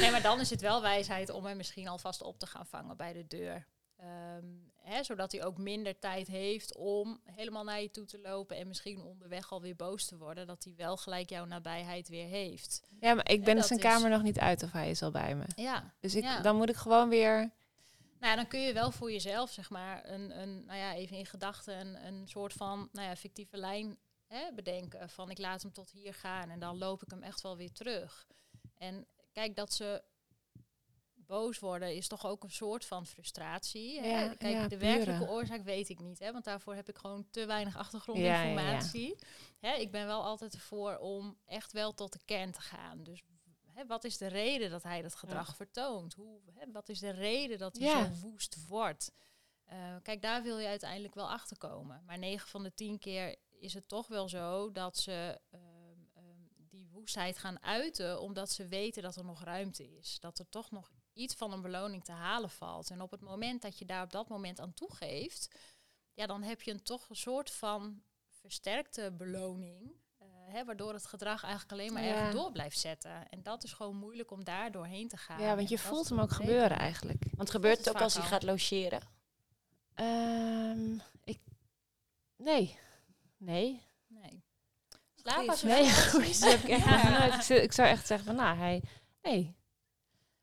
[0.00, 2.96] nee, maar dan is het wel wijsheid om hem misschien alvast op te gaan vangen
[2.96, 3.66] bij de deur.
[3.96, 4.46] Ehm,
[4.82, 8.68] hè, zodat hij ook minder tijd heeft om helemaal naar je toe te lopen en
[8.68, 10.46] misschien onderweg alweer boos te worden.
[10.46, 12.82] Dat hij wel gelijk jouw nabijheid weer heeft.
[13.00, 15.10] Ja, maar ik ben dat zijn is- kamer nog niet uit of hij is al
[15.10, 15.44] bij me.
[15.56, 16.40] Ja, Dus ik, Ja.
[16.40, 17.36] dan moet ik gewoon weer...
[18.18, 21.16] Nou ja, dan kun je wel voor jezelf, zeg maar, een, een nou ja, even
[21.16, 25.08] in gedachten een, een soort van nou ja, fictieve lijn hè, bedenken.
[25.10, 27.72] Van ik laat hem tot hier gaan en dan loop ik hem echt wel weer
[27.72, 28.26] terug.
[28.78, 30.02] En kijk, dat ze
[31.26, 34.00] boos worden is toch ook een soort van frustratie.
[34.00, 34.06] Hè?
[34.08, 34.92] Ja, Kijk, ja, de pure.
[34.92, 39.18] werkelijke oorzaak weet ik niet, hè, want daarvoor heb ik gewoon te weinig achtergrondinformatie.
[39.58, 43.02] Hè, ik ben wel altijd ervoor om echt wel tot de kern te gaan.
[43.02, 43.22] Dus
[43.66, 46.14] hè, wat is de reden dat hij dat gedrag vertoont?
[46.14, 49.12] Hoe, hè, wat is de reden dat hij zo woest wordt?
[49.64, 52.02] Eh, kijk, daar wil je uiteindelijk wel achter komen.
[52.06, 55.60] Maar 9 van de 10 keer is het toch wel zo dat ze ehm,
[56.14, 60.20] ehm, die woestheid gaan uiten, omdat ze weten dat er nog ruimte is.
[60.20, 62.90] Dat er toch nog iets van een beloning te halen valt.
[62.90, 65.48] En op het moment dat je daar op dat moment aan toegeeft,
[66.14, 68.02] ja, dan heb je een toch een soort van
[68.40, 70.00] versterkte beloning.
[70.18, 72.14] eh, hè, waardoor het gedrag eigenlijk alleen maar Ja.
[72.14, 73.28] ergens door blijft zetten.
[73.28, 75.40] En dat is gewoon moeilijk om daar doorheen te gaan.
[75.40, 77.24] Ja, want je voelt hem ook gebeuren eigenlijk.
[77.36, 79.00] Want gebeurt het het ook als hij vaak gaat logeren?
[79.94, 80.94] Ehm,
[81.24, 81.38] ik...
[82.36, 82.78] Nee.
[83.36, 83.82] Nee.
[84.06, 84.20] Nee.
[84.22, 84.42] Nee,
[85.14, 86.40] Slaapassociaties, goed.
[86.40, 87.54] dat heb ik echt Ja.
[87.54, 88.82] Ik zou echt zeggen van, nou, hij...
[89.22, 89.54] Nee.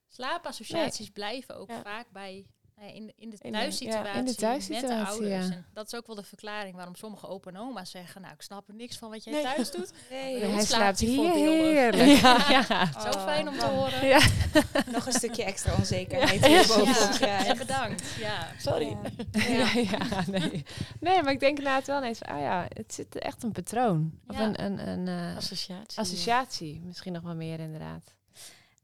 [0.10, 1.82] Slaapassociaties blijven ook Ja.
[1.82, 2.46] vaak bij
[2.76, 5.48] nou in, de- in de In de- thuissituatie, ja, in de met de thuissituatie, ouders.
[5.48, 5.54] ja.
[5.54, 8.22] En dat is ook wel de verklaring waarom sommige opa en oma's zeggen...
[8.22, 9.44] nou, ik snap er niks van wat jij Nee.
[9.44, 9.92] thuis doet.
[10.10, 11.34] Nee, hij slaapt voorbeeldig.
[11.34, 12.22] heerlijk.
[12.22, 12.92] Ja, ja.
[13.02, 14.06] Zo Oh, fijn om te horen.
[14.08, 14.20] Ja.
[14.96, 16.40] Nog een stukje extra onzekerheid.
[16.40, 16.48] Ja.
[16.48, 17.56] hier Ja.
[17.56, 18.04] bedankt.
[18.20, 18.48] Ja.
[18.58, 18.98] Sorry.
[19.32, 19.72] Ja.
[19.74, 20.64] Ja, nee.
[21.00, 24.20] nee, maar ik denk inderdaad wel ineens van, ah ja, het zit echt een patroon.
[24.28, 24.44] Of Ja.
[24.44, 26.00] een, een, een eh, Associatie.
[26.00, 28.14] associatie, misschien nog wel meer inderdaad.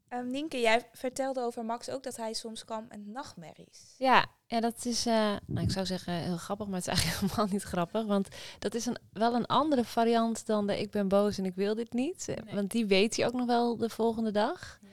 [0.08, 3.94] Ehm, Nienke, jij vertelde over Max ook dat hij soms kwam met nachtmerries.
[3.98, 7.20] Ja, ja dat is, eh, nou, ik zou zeggen heel grappig, maar het is eigenlijk
[7.20, 8.04] helemaal niet grappig.
[8.04, 11.54] Want dat is een, wel een andere variant dan de ik ben boos en ik
[11.54, 12.28] wil dit niet.
[12.28, 12.54] Eh, Nee.
[12.54, 14.78] Want die weet hij ook nog wel de volgende dag.
[14.82, 14.88] Ja.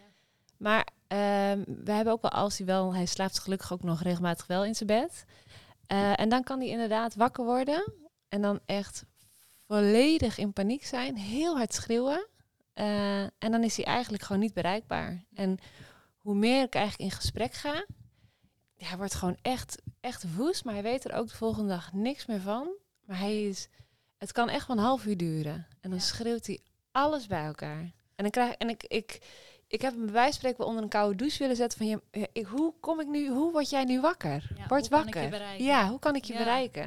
[0.58, 4.48] Maar Ehm, we hebben ook wel, als hij wel, hij slaapt gelukkig ook nog regelmatig
[4.48, 5.26] wel in zijn bed.
[5.88, 7.94] Eh, en dan kan hij inderdaad wakker worden
[8.30, 9.06] en dan echt
[9.68, 12.28] volledig in paniek zijn, heel hard schreeuwen.
[12.74, 15.24] Eh, en dan is hij eigenlijk gewoon niet bereikbaar.
[15.34, 15.58] En
[16.18, 17.86] hoe meer ik eigenlijk in gesprek ga,
[18.76, 21.94] ja, hij wordt gewoon echt, echt woest, maar hij weet er ook de volgende dag
[21.94, 22.70] niks meer van.
[23.06, 23.68] Maar hij is,
[24.18, 25.68] het kan echt wel een half uur duren.
[25.82, 26.06] En dan Ja.
[26.06, 26.60] schreeuwt hij
[26.92, 27.80] alles bij elkaar.
[28.16, 29.22] En dan krijg en ik, ik,
[29.68, 32.46] ik heb hem bij wijze spreken wel onder een koude douche willen zetten van je,
[32.46, 34.52] hoe kom ik nu, hoe word jij nu wakker?
[34.56, 35.30] Ja, Word hoe kan ik je wakker.
[35.30, 35.66] bereiken?
[35.66, 36.86] ja, hoe kan ik je bereiken?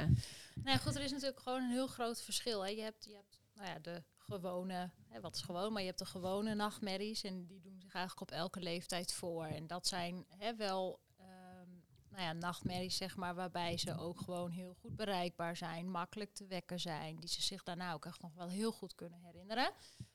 [0.55, 2.61] Nou ja, goed, er is natuurlijk gewoon een heel groot verschil.
[2.65, 2.69] Hè.
[2.69, 5.99] Je hebt, je hebt nou ja, de gewone, hè, wat is gewoon, maar je hebt
[5.99, 9.45] de gewone nachtmerries en die doen zich eigenlijk op elke leeftijd voor.
[9.45, 11.69] En dat zijn hè, wel ehm,
[12.09, 16.45] nou ja, nachtmerries, zeg maar, waarbij ze ook gewoon heel goed bereikbaar zijn, makkelijk te
[16.45, 19.71] wekken zijn, die ze zich daarna ook echt nog wel heel goed kunnen herinneren.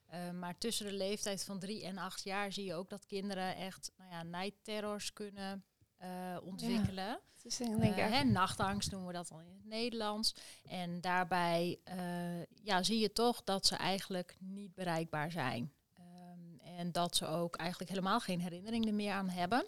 [0.06, 3.56] Eh, maar tussen de leeftijd van drie en acht jaar zie je ook dat kinderen
[3.56, 5.64] echt nou ja, night-terrors kunnen
[6.02, 7.20] eh, ontwikkelen.
[7.42, 10.34] Dus denk ik Eh, hè, nachtangst noemen we dat dan in het Nederlands.
[10.68, 15.72] En daarbij eh, ja, zie je toch dat ze eigenlijk niet bereikbaar zijn.
[15.94, 19.66] Ehm, en dat ze ook eigenlijk helemaal geen herinnering er meer aan hebben.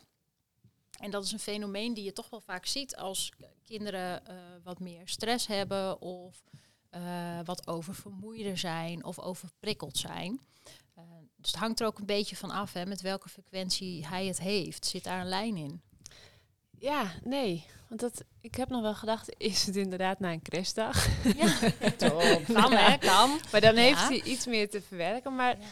[0.98, 4.22] En dat is een fenomeen die je toch wel vaak ziet als kinderen
[4.62, 6.42] wat meer stress hebben of
[7.44, 10.40] wat oververmoeider zijn of overprikkeld zijn.
[11.36, 14.38] Dus het hangt er ook een beetje van af hè, met welke frequentie hij het
[14.38, 14.86] heeft.
[14.86, 15.82] Zit daar een lijn in?
[16.84, 17.64] Ja, nee.
[17.88, 21.06] Want dat, ik heb nog wel gedacht, is het inderdaad na een crashdag?
[21.36, 21.58] Ja,
[21.96, 22.44] Top.
[22.52, 23.40] kan hè, kan.
[23.52, 23.80] Maar dan Ja.
[23.80, 25.34] heeft hij iets meer te verwerken.
[25.34, 25.64] Maar Ja.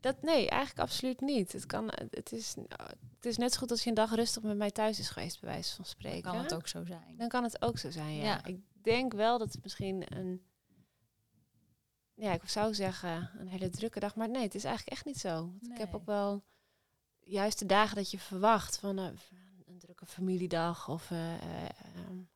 [0.00, 1.52] dat nee, eigenlijk absoluut niet.
[1.52, 2.54] Het, kan, het, is,
[3.16, 5.40] het is net zo goed als je een dag rustig met mij thuis is geweest,
[5.40, 6.22] bij wijze van spreken.
[6.32, 7.14] Kan het ook zo zijn.
[7.16, 8.22] Dan kan het ook zo zijn, ja.
[8.24, 8.44] Ja.
[8.44, 10.42] Ik denk wel dat het misschien een...
[12.14, 14.14] Ja, ik zou zeggen een hele drukke dag.
[14.16, 15.34] Maar nee, het is eigenlijk echt niet zo.
[15.34, 16.00] Want Ik heb Nee.
[16.00, 16.44] ook wel
[17.20, 19.06] juist de dagen dat je verwacht van eh,
[20.00, 21.10] een familiedag of...
[21.10, 21.40] eh, eh,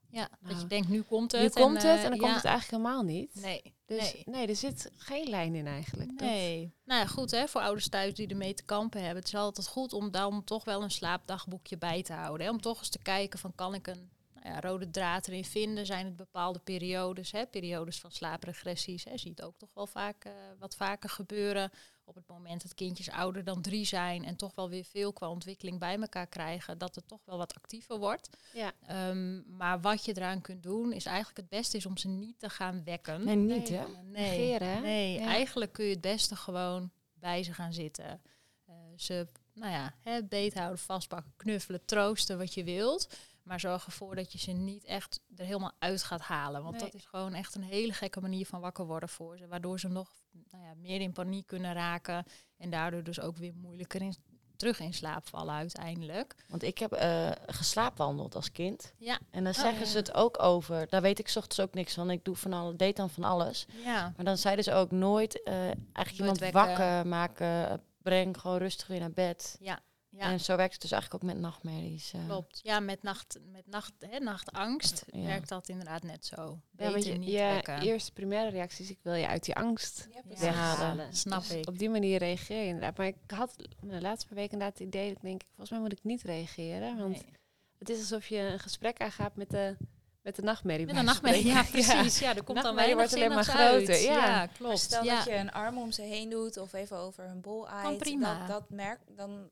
[0.08, 1.40] Ja, dat Nou, je denkt, nu komt het.
[1.42, 2.18] nu komt het eh, en dan ja.
[2.20, 3.34] komt het eigenlijk helemaal niet.
[3.34, 4.22] Nee, Dus nee.
[4.24, 4.46] nee.
[4.46, 6.08] er zit geen lijn in eigenlijk.
[6.18, 6.72] Dat- Nee.
[6.84, 9.18] Nou ja, goed hè, voor ouders thuis die ermee te kampen hebben.
[9.18, 12.46] Het is altijd goed om dan toch wel een slaapdagboekje bij te houden.
[12.46, 12.52] Hè?
[12.52, 15.86] Om toch eens te kijken van kan ik een nou ja, rode draad erin vinden?
[15.86, 17.46] Zijn het bepaalde periodes, hè?
[17.46, 19.04] periodes van slaapregressies?
[19.04, 19.10] Hè?
[19.10, 20.26] Je ziet ook toch wel vaak
[20.58, 21.70] wat vaker gebeuren
[22.04, 25.28] op het moment dat kindjes ouder dan drie zijn en toch wel weer veel qua
[25.28, 28.28] ontwikkeling bij elkaar krijgen, dat het toch wel wat actiever wordt.
[28.52, 28.72] Ja.
[28.86, 32.38] Ehm, maar wat je eraan kunt doen, is eigenlijk het beste is om ze niet
[32.38, 33.24] te gaan wekken.
[33.24, 33.78] Nee, niet Nee.
[33.78, 33.86] hè?
[33.86, 34.80] Nee, Negeren, hè?
[34.80, 35.26] nee Ja.
[35.26, 38.22] eigenlijk kun je het beste gewoon bij ze gaan zitten.
[38.64, 43.16] Eh, ze, nou ja, hè, beethouden, vastpakken, knuffelen, troosten wat je wilt.
[43.44, 46.62] Maar zorg ervoor dat je ze niet echt er helemaal uit gaat halen.
[46.62, 46.84] Want Nee.
[46.84, 49.46] dat is gewoon echt een hele gekke manier van wakker worden voor ze.
[49.46, 50.10] Waardoor ze nog
[50.50, 52.24] nou ja, meer in paniek kunnen raken.
[52.58, 54.14] En daardoor dus ook weer moeilijker in,
[54.56, 56.34] terug in slaap vallen uiteindelijk.
[56.48, 58.92] Want ik heb eh geslaapwandeld als kind.
[58.98, 59.18] Ja.
[59.30, 59.86] En dan Oh, zeggen ja.
[59.86, 60.88] ze het ook over.
[60.88, 62.10] Daar weet ik 's ochtends ook niks van.
[62.10, 63.66] Ik doe van alles, deed dan van alles.
[63.84, 66.60] Ja, Maar dan zeiden ze ook nooit eh, eigenlijk iemand wekken.
[66.66, 67.82] wakker maken.
[68.02, 69.56] Breng gewoon rustig weer naar bed.
[69.60, 69.80] ja.
[70.18, 72.12] En zo werkt het dus eigenlijk ook met nachtmerries.
[72.12, 72.24] eh.
[72.26, 72.60] Klopt.
[72.62, 75.24] Ja, met, nacht, met nacht, hè, nachtangst Ja.
[75.24, 76.34] werkt dat inderdaad net zo.
[76.42, 77.80] Ja, Beter want je, niet je wekken.
[77.82, 81.14] eerste primaire reactie is, ik wil je uit die angst Ja, weghalen.
[81.16, 81.68] snap Dus ik.
[81.68, 82.96] Op die manier reageer je inderdaad.
[82.96, 85.80] Maar ik had de laatste paar weken inderdaad het idee dat ik denk, volgens mij
[85.80, 86.96] moet ik niet reageren.
[86.98, 87.32] Want Nee.
[87.78, 89.76] het is alsof je een gesprek aangaat met de,
[90.22, 90.86] met de nachtmerrie.
[90.86, 92.18] Met van nachtmerrie, ja precies.
[92.18, 94.12] Ja, er komt dan Nachtmerrie weinig wordt alleen maar groter, ja.
[94.26, 94.78] Ja, Maar klopt.
[94.78, 95.16] stel ja.
[95.16, 97.98] dat je een arm om ze heen doet of even over hun bol aait.
[97.98, 98.38] prima.
[98.38, 99.48] Dat, dat merk, dan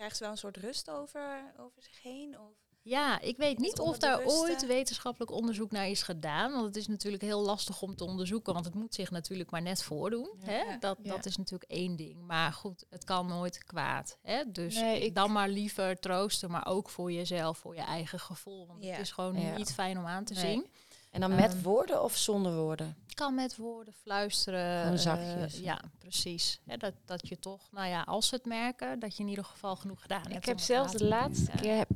[0.00, 2.38] krijgt ze wel een soort rust over, over zich heen.
[2.40, 6.52] Of, Ja, ik weet niet of daar ooit wetenschappelijk onderzoek naar is gedaan.
[6.52, 8.52] Want het is natuurlijk heel lastig om te onderzoeken.
[8.52, 10.30] Want het moet zich natuurlijk maar net voordoen.
[10.38, 10.46] Ja.
[10.52, 10.78] Hè?
[10.78, 11.10] Dat, Ja.
[11.14, 12.26] dat is natuurlijk één ding.
[12.26, 14.18] Maar goed, het kan nooit kwaad.
[14.22, 14.50] Hè?
[14.52, 16.50] Dus Nee, ik- dan maar liever troosten.
[16.50, 18.66] Maar ook voor jezelf, voor je eigen gevoel.
[18.66, 18.90] Want Ja.
[18.90, 19.56] het is gewoon Ja.
[19.56, 20.42] niet fijn om aan te Nee.
[20.44, 20.66] zien.
[21.10, 22.96] En dan met Ehm, woorden of zonder woorden?
[23.14, 24.80] kan met woorden fluisteren.
[24.80, 25.58] Gewoon eh, zachtjes.
[25.58, 26.60] ja, precies.
[26.66, 29.44] Hè, dat, dat je toch, nou ja, als ze het merken, dat je in ieder
[29.44, 30.34] geval genoeg gedaan hebt.
[30.36, 31.88] Ik heb zelfs de te laatste keer heb,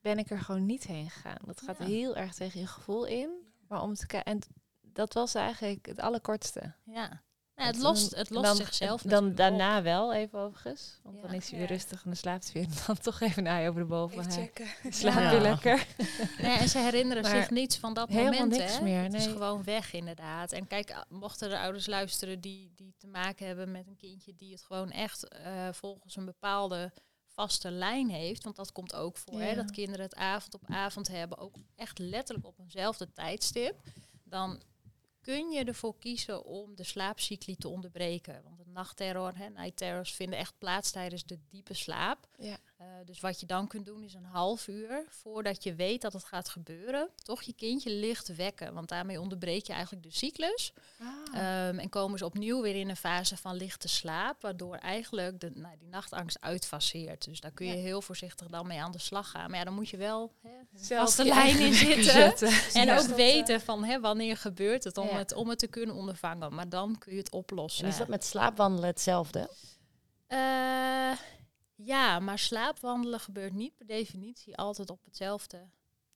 [0.00, 1.38] ben ik er gewoon niet heen gegaan.
[1.46, 1.84] Dat gaat Ja.
[1.84, 3.30] heel erg tegen je gevoel in.
[3.68, 4.32] Maar om te kijken.
[4.32, 4.38] En
[4.82, 6.72] dat was eigenlijk het allerkortste.
[6.84, 7.22] Ja.
[7.56, 9.36] Nou, het lost, het lost dan, zichzelf Dan op.
[9.36, 10.98] daarna wel even overigens.
[11.02, 11.66] Want dan is hij Ja.
[11.66, 12.70] weer rustig en dan slaapt hij weer.
[12.70, 14.18] En dan toch even naar je over de boven.
[14.18, 14.92] even Hij checken.
[14.92, 15.30] slaapt Ja.
[15.30, 15.86] weer lekker.
[16.38, 18.58] Ja, en ze herinneren Maar zich niets van dat helemaal moment.
[18.58, 18.82] niks hè.
[18.82, 19.32] meer, Het is nee.
[19.34, 20.52] gewoon weg inderdaad.
[20.52, 24.52] En kijk, mochten er ouders luisteren die, die te maken hebben met een kindje die
[24.52, 26.92] het gewoon echt eh, volgens een bepaalde
[27.26, 28.44] vaste lijn heeft.
[28.44, 31.98] Want dat komt ook voor, hè, dat kinderen het avond op avond hebben, ook echt
[31.98, 33.80] letterlijk op eenzelfde tijdstip.
[34.24, 34.62] Dan
[35.24, 38.42] kun je ervoor kiezen om de slaapcycli te onderbreken.
[38.42, 42.28] Want de nachtterror, hè, night terrors, vinden echt plaats tijdens de diepe slaap.
[42.38, 42.58] Ja.
[42.84, 46.12] Eh, dus wat je dan kunt doen is een half uur voordat je weet dat
[46.12, 48.74] het gaat gebeuren, toch je kindje licht wekken.
[48.74, 50.72] Want daarmee onderbreek je eigenlijk de cyclus.
[51.34, 55.50] Ehm, en komen ze opnieuw weer in een fase van lichte slaap, waardoor eigenlijk de,
[55.54, 57.24] nou, die nachtangst uitfaseert.
[57.24, 59.50] Dus daar kun je heel voorzichtig dan mee aan de slag gaan.
[59.50, 62.04] Maar ja, dan moet je wel hè, Zelf de lijn in zitten.
[62.04, 62.48] zetten.
[62.74, 62.98] En Ja.
[62.98, 65.16] ook Dat, weten van hè, wanneer gebeurt het om, Ja.
[65.16, 66.54] het om het te kunnen ondervangen.
[66.54, 67.84] Maar dan kun je het oplossen.
[67.84, 69.50] En is dat met slaapwandelen hetzelfde?
[70.26, 71.10] Eh,
[71.74, 75.70] ja, maar slaapwandelen gebeurt niet per definitie altijd op hetzelfde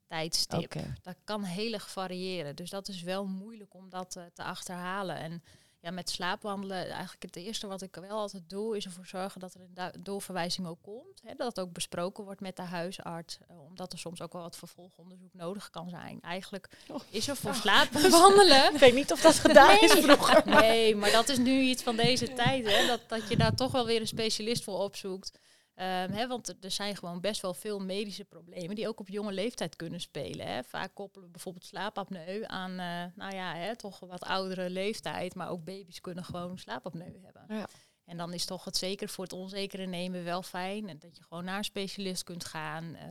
[0.06, 0.74] tijdstip.
[1.02, 2.56] Dat kan heel erg variëren.
[2.56, 5.16] Dus dat is wel moeilijk om dat eh, te achterhalen.
[5.16, 5.42] En
[5.88, 9.54] ja, met slaapwandelen, eigenlijk het eerste wat ik wel altijd doe, is ervoor zorgen dat
[9.54, 11.20] er een doorverwijzing ook komt.
[11.22, 13.38] Hè, dat het ook besproken wordt met de huisarts.
[13.48, 16.20] eh, omdat er soms ook wel wat vervolgonderzoek nodig kan zijn.
[16.20, 16.68] Eigenlijk
[17.10, 20.42] is er voor slaapwandelen Ik weet niet of dat gedaan is vroeger.
[20.46, 22.86] Nee, maar dat is nu iets van deze tijd, hè?
[22.86, 25.38] Dat, dat je daar toch wel weer een specialist voor opzoekt.
[25.78, 29.76] Ehm, want er- zijn gewoon best wel veel medische problemen die ook op jonge leeftijd
[29.76, 30.64] kunnen spelen.
[30.64, 35.34] Vaak koppelen we bijvoorbeeld slaapapneu aan, eh, nou ja, toch wat oudere leeftijd.
[35.34, 37.44] Maar ook baby's kunnen gewoon slaapapneu hebben.
[37.48, 37.66] Ja.
[38.04, 40.88] En dan is toch het zeker voor het onzekere nemen wel fijn.
[40.88, 42.94] En dat je gewoon naar een specialist kunt gaan.
[42.94, 43.08] eh,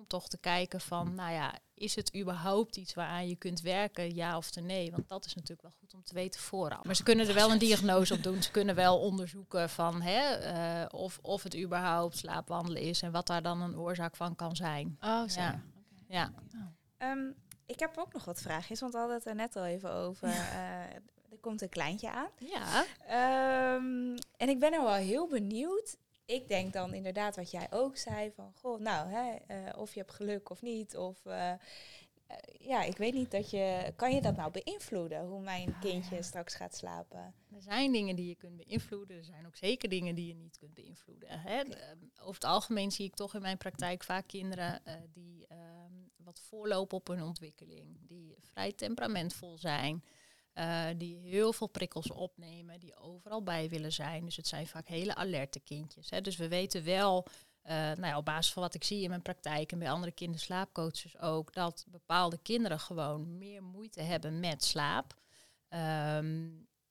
[0.00, 4.14] om toch te kijken van, nou ja, is het überhaupt iets waaraan je kunt werken,
[4.14, 4.90] ja of nee?
[4.90, 6.84] Want dat is natuurlijk wel goed om te weten vooraf.
[6.84, 8.42] Maar ze kunnen er wel een diagnose op doen.
[8.42, 13.26] Ze kunnen wel onderzoeken van hè, eh, of, of het überhaupt slaapwandelen is en wat
[13.26, 14.96] daar dan een oorzaak van kan zijn.
[15.00, 15.40] Oh, zo.
[15.40, 15.62] Ja.
[16.08, 16.32] Ja.
[16.96, 17.30] Ehm,
[17.66, 20.28] ik heb ook nog wat vraagjes, want we hadden het er net al even over.
[20.28, 20.94] Eh,
[21.30, 22.30] er komt een kleintje aan.
[22.38, 22.84] Ja.
[23.06, 25.96] Ehm, en ik ben er wel heel benieuwd.
[26.30, 30.00] Ik denk dan inderdaad wat jij ook zei van, goh, nou, hè, eh, of je
[30.00, 30.96] hebt geluk of niet.
[30.96, 31.58] Of eh, eh,
[32.58, 36.54] ja, ik weet niet dat je, kan je dat nou beïnvloeden hoe mijn kindje straks
[36.54, 37.34] gaat slapen?
[37.54, 39.16] Er zijn dingen die je kunt beïnvloeden.
[39.16, 41.40] Er zijn ook zeker dingen die je niet kunt beïnvloeden.
[41.40, 41.62] Hè.
[42.20, 46.96] Over het algemeen zie ik toch in mijn praktijk vaak kinderen die ehm, wat voorlopen
[46.96, 47.96] op hun ontwikkeling.
[48.00, 50.04] Die vrij temperamentvol zijn.
[50.52, 52.80] Eh, die heel veel prikkels opnemen.
[52.80, 54.24] Die overal bij willen zijn.
[54.24, 56.10] Dus het zijn vaak hele alerte kindjes.
[56.10, 56.20] Hè.
[56.20, 57.26] Dus we weten wel,
[57.62, 60.12] eh, nou ja, op basis van wat ik zie in mijn praktijk en bij andere
[60.12, 65.14] kinderslaapcoaches ook, dat bepaalde kinderen gewoon meer moeite hebben met slaap.
[65.68, 66.48] Ehm,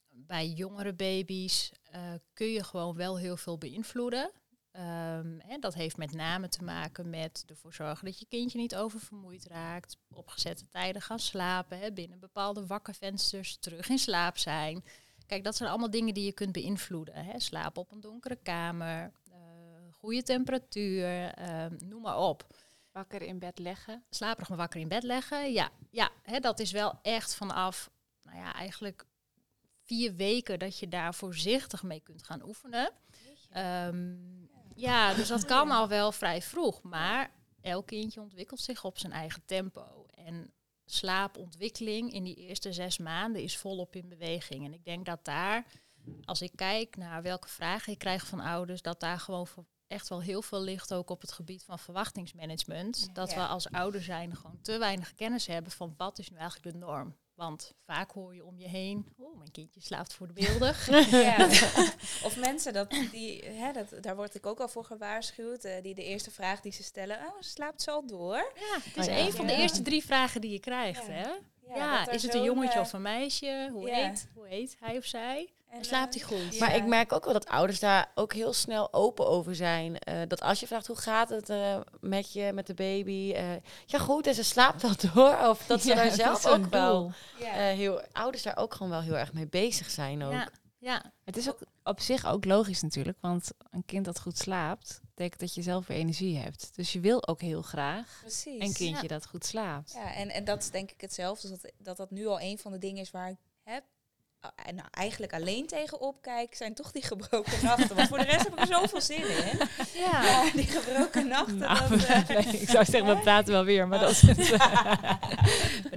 [0.10, 2.02] bij jongere baby's eh,
[2.34, 4.32] kun je gewoon wel heel veel beïnvloeden.
[4.80, 8.76] Ehm, en dat heeft met name te maken met ervoor zorgen dat je kindje niet
[8.76, 9.98] oververmoeid raakt.
[10.14, 14.84] Op gezette tijden gaan slapen, hè, binnen bepaalde wakkervensters terug in slaap zijn.
[15.26, 17.26] Kijk, dat zijn allemaal dingen die je kunt beïnvloeden.
[17.26, 17.40] Hè.
[17.40, 19.38] Slapen op een donkere kamer, eh,
[19.92, 22.48] goede temperatuur, ehm, noem maar op
[22.92, 24.04] Wakker in bed leggen.
[24.10, 25.52] slaperig maar wakker in bed leggen.
[25.52, 27.90] Ja, ja hè, dat is wel echt vanaf,
[28.24, 29.06] nou ja, eigenlijk
[29.84, 32.92] vier weken dat je daar voorzichtig mee kunt gaan oefenen.
[33.50, 34.16] Ehm,
[34.80, 36.82] ja, dus dat kan al wel vrij vroeg.
[36.82, 40.06] Maar elk kindje ontwikkelt zich op zijn eigen tempo.
[40.14, 40.54] En
[40.86, 44.66] slaapontwikkeling in die eerste zes maanden is volop in beweging.
[44.66, 45.66] En ik denk dat daar,
[46.26, 49.48] als ik kijk naar welke vragen ik krijg van ouders, dat daar gewoon
[49.88, 53.16] echt wel heel veel ligt ook op het gebied van verwachtingsmanagement.
[53.16, 56.72] Dat we als ouder zijn gewoon te weinig kennis hebben van wat is nu eigenlijk
[56.72, 57.16] de norm.
[57.40, 60.88] Want vaak hoor je om je heen, oh, mijn kindje slaapt voor de beeldig.
[61.12, 61.46] Ja.
[62.24, 65.64] of mensen, dat, die, hè, dat, daar word ik ook al voor gewaarschuwd.
[65.64, 68.52] eh, die de eerste vraag die ze stellen, oh, slaapt ze al door?
[68.56, 69.20] Ja, het is Oh ja.
[69.20, 71.06] een van de eerste drie vragen die je krijgt.
[71.06, 71.12] Ja.
[71.14, 71.30] Hè?
[71.76, 73.70] Ja, is het een jongetje eh, of een meisje?
[73.72, 73.96] Hoe, ja.
[73.96, 75.50] heet, hoe heet hij of zij?
[75.70, 76.60] En, slaapt eh, hij goed?
[76.60, 79.98] Maar ik merk ook wel dat ouders daar ook heel snel open over zijn.
[80.00, 83.32] Eh, dat als je vraagt hoe gaat het eh, met je, met de baby.
[83.36, 83.52] eh,
[83.86, 85.48] ja goed, en ze slaapt wel door.
[85.50, 87.12] Of dat ze Ja, daar zelf ook wel, doel.
[87.48, 90.32] Eh, heel, ouders daar ook gewoon wel heel erg mee bezig zijn ook.
[90.32, 94.38] Ja, ja, Het is ook op zich ook logisch natuurlijk, want een kind dat goed
[94.38, 96.70] slaapt, betekent dat je zelf weer energie hebt.
[96.76, 98.62] Dus je wil ook heel graag Precies.
[98.64, 99.92] een kindje dat goed slaapt.
[99.92, 101.50] Ja, en, en dat is denk ik hetzelfde.
[101.50, 103.84] Dat, dat dat nu al een van de dingen is waar ik heb.
[104.66, 107.96] En nou, eigenlijk alleen tegenop kijk, zijn toch die gebroken nachten.
[107.96, 109.60] Want voor de rest heb ik er zoveel zin in.
[109.94, 110.24] ja.
[110.24, 111.58] Ja, die gebroken nachten.
[111.58, 114.38] Nou, dat, eh, nee, ik zou zeggen, we praten wel weer, maar dat is het.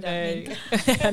[0.04, 0.48] nee.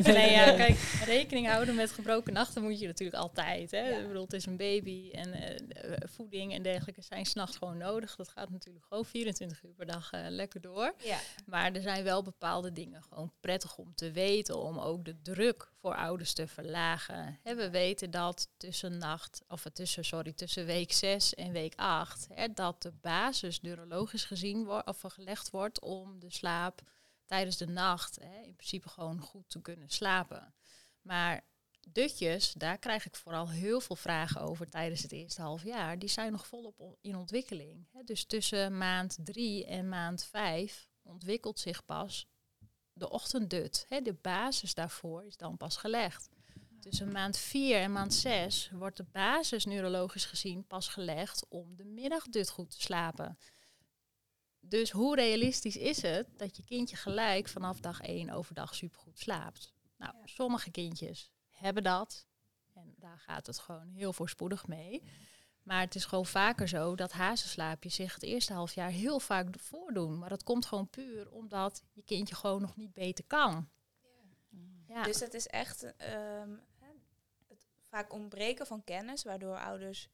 [0.03, 3.71] Nee, ja, kijk, rekening houden met gebroken nachten moet je natuurlijk altijd.
[3.71, 3.89] Hè?
[3.89, 3.97] Ja.
[3.97, 7.77] Ik bedoel, het is een baby en eh, eh, voeding en dergelijke zijn s'nachts gewoon
[7.77, 8.15] nodig.
[8.15, 10.93] Dat gaat natuurlijk gewoon 24 uur per dag eh, lekker door.
[11.03, 11.17] ja.
[11.45, 15.71] Maar er zijn wel bepaalde dingen gewoon prettig om te weten, om ook de druk
[15.81, 17.18] voor ouders te verlagen.
[17.43, 21.73] Hè, we weten dat tussen nacht, of eh, tussen, sorry, tussen week 6 en week
[21.75, 26.81] 8, hè, dat de basis neurologisch gezien wordt of gelegd wordt om de slaap
[27.25, 30.53] tijdens de nacht hè, in principe gewoon goed te kunnen slapen.
[31.01, 31.43] Maar
[31.87, 35.99] dutjes, daar krijg ik vooral heel veel vragen over tijdens het eerste half jaar.
[35.99, 37.87] Die zijn nog volop in ontwikkeling.
[38.05, 42.27] Dus tussen maand drie en maand vijf ontwikkelt zich pas
[42.93, 43.85] de ochtenddut.
[44.03, 46.29] De basis daarvoor is dan pas gelegd.
[46.79, 51.85] Tussen maand 4 en maand 6 wordt de basis neurologisch gezien pas gelegd om de
[51.85, 53.37] middagdut goed te slapen.
[54.59, 59.73] Dus hoe realistisch is het dat je kindje gelijk vanaf dag 1 overdag supergoed slaapt?
[59.97, 62.27] Nou, sommige kindjes hebben dat.
[62.73, 65.03] En daar gaat het gewoon heel voorspoedig mee.
[65.63, 69.59] Maar het is gewoon vaker zo dat hazenslaapjes zich het eerste half jaar heel vaak
[69.59, 70.19] voordoen.
[70.19, 73.69] Maar dat komt gewoon puur omdat je kindje gewoon nog niet beter kan.
[74.87, 75.03] Ja.
[75.03, 76.55] Dus het is echt ehm,
[77.89, 80.09] vaak ontbreken van kennis, waardoor ouders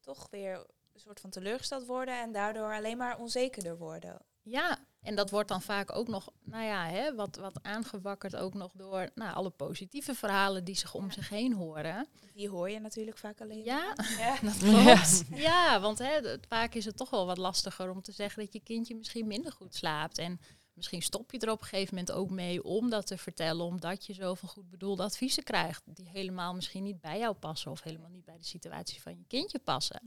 [0.00, 0.54] toch weer
[0.92, 4.18] een soort van teleurgesteld worden en daardoor alleen maar onzekerder worden.
[4.42, 8.54] Ja, en dat wordt dan vaak ook nog, nou ja, hè, wat, wat aangewakkerd ook
[8.54, 12.08] nog door nou, alle positieve verhalen die zich om zich heen horen.
[12.34, 13.64] Die hoor je natuurlijk vaak alleen.
[13.64, 14.36] Ja, Ja.
[14.42, 15.24] dat klopt.
[15.34, 18.52] Ja, want hè, het- vaak is het toch wel wat lastiger om te zeggen dat
[18.52, 20.18] je kindje misschien minder goed slaapt.
[20.18, 20.40] En
[20.76, 24.06] misschien stop je er op een gegeven moment ook mee om dat te vertellen, omdat
[24.06, 28.10] je zoveel goed bedoelde adviezen krijgt die helemaal misschien niet bij jou passen of helemaal
[28.10, 30.00] niet bij de situatie van je kindje passen.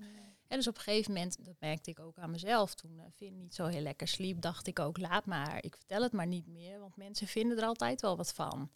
[0.48, 3.38] En dus op een gegeven moment, dat merkte ik ook aan mezelf, toen eh, Finn
[3.38, 6.48] niet zo heel lekker sliep, dacht ik ook, laat maar, ik vertel het maar niet
[6.48, 8.70] meer, want mensen vinden er altijd wel wat van.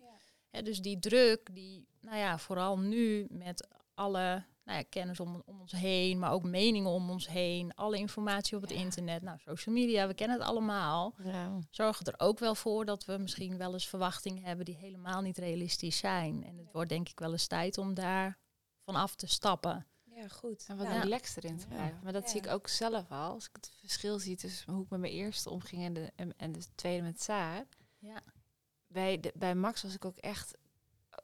[0.52, 0.62] Ja.
[0.62, 5.60] Dus die druk, die, nou ja, vooral nu met alle nou ja, kennis om, om
[5.60, 9.76] ons heen, maar ook meningen om ons heen, alle informatie op het internet, nou, social
[9.76, 11.60] media, we kennen het allemaal, Ja.
[11.70, 15.38] zorgen er ook wel voor dat we misschien wel eens verwachtingen hebben die helemaal niet
[15.38, 16.44] realistisch zijn.
[16.46, 18.38] En het wordt denk ik wel eens tijd om daar
[18.86, 19.86] van af te stappen.
[20.16, 20.66] Ja, goed.
[20.68, 21.02] En wat Ja.
[21.02, 21.76] relaxed erin te Ja.
[21.76, 22.00] blijven.
[22.04, 23.34] Maar dat zie ik ook zelf al.
[23.34, 26.52] Als ik het verschil zie tussen hoe ik met mijn eerste omging en de, en,
[26.52, 27.66] de tweede met Saar.
[28.00, 28.22] Ja.
[28.88, 30.54] Bij, de, bij Max was ik ook echt,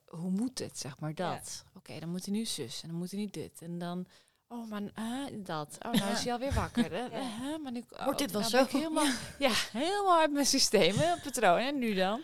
[0.09, 1.63] hoe moet het, zeg maar, dat.
[1.73, 3.61] Oké, dan moet hij nu zus en dan moet hij niet dit.
[3.61, 4.07] En dan,
[4.47, 5.77] oh, maar eh, dat.
[5.85, 6.93] Oh, nou is hij alweer wakker.
[6.97, 7.09] Ja.
[7.09, 8.77] Eh, maar nu, oh, Wordt dit wel nou zo?
[8.77, 9.51] helemaal, ja.
[9.71, 11.59] helemaal uit mijn systeem, patroon.
[11.59, 12.21] En nu dan?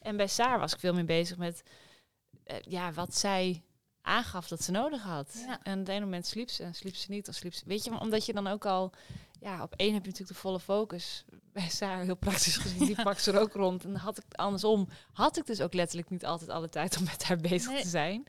[0.00, 1.62] En bij Saar was ik veel meer bezig met,
[2.44, 3.62] eh, ja, wat zij
[4.02, 5.44] aangaf dat ze nodig had.
[5.46, 5.60] Ja.
[5.62, 7.28] En op het ene moment sliep ze en sliep ze niet.
[7.28, 8.92] Of sliep ze, weet je, maar omdat je dan ook al...
[9.40, 11.24] Ja, op één heb je natuurlijk de volle focus.
[11.58, 13.84] Bij Saar, heel praktisch gezien, die pakt ze er ook rond.
[13.84, 17.24] En had ik andersom, had ik dus ook letterlijk niet altijd alle tijd om met
[17.24, 17.82] haar bezig Nee.
[17.82, 18.24] te zijn.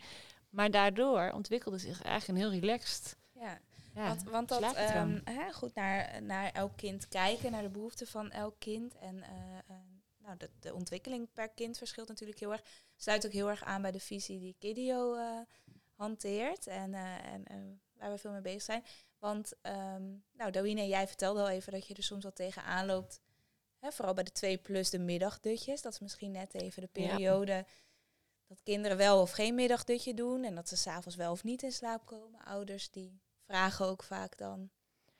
[0.50, 3.18] Maar daardoor ontwikkelde zich eigenlijk een heel relaxed...
[3.34, 3.60] Ja.
[3.96, 8.08] Ja, Want, want dat ehm, hè, goed naar, naar elk kind kijken, naar de behoeften
[8.08, 8.96] van elk kind.
[8.96, 9.30] En eh,
[9.68, 9.76] eh,
[10.18, 12.62] nou, de, de ontwikkeling per kind verschilt natuurlijk heel erg.
[12.96, 15.40] Sluit ook heel erg aan bij de visie die Kidio eh,
[15.96, 16.68] hanteert.
[16.68, 17.58] En, eh, en eh,
[17.94, 18.84] waar we veel mee bezig zijn.
[19.20, 20.04] Want, ehm
[20.34, 23.22] nou, Dawine, jij vertelde al even dat je er soms wel tegenaan loopt.
[23.80, 25.82] Hè, vooral bij de 2 plus de middagdutjes.
[25.82, 27.08] Dat is misschien net even de Ja.
[27.08, 27.66] periode
[28.48, 30.44] dat kinderen wel of geen middagdutje doen.
[30.44, 32.40] En dat ze s'avonds wel of niet in slaap komen.
[32.46, 34.70] Ouders die vragen ook vaak dan.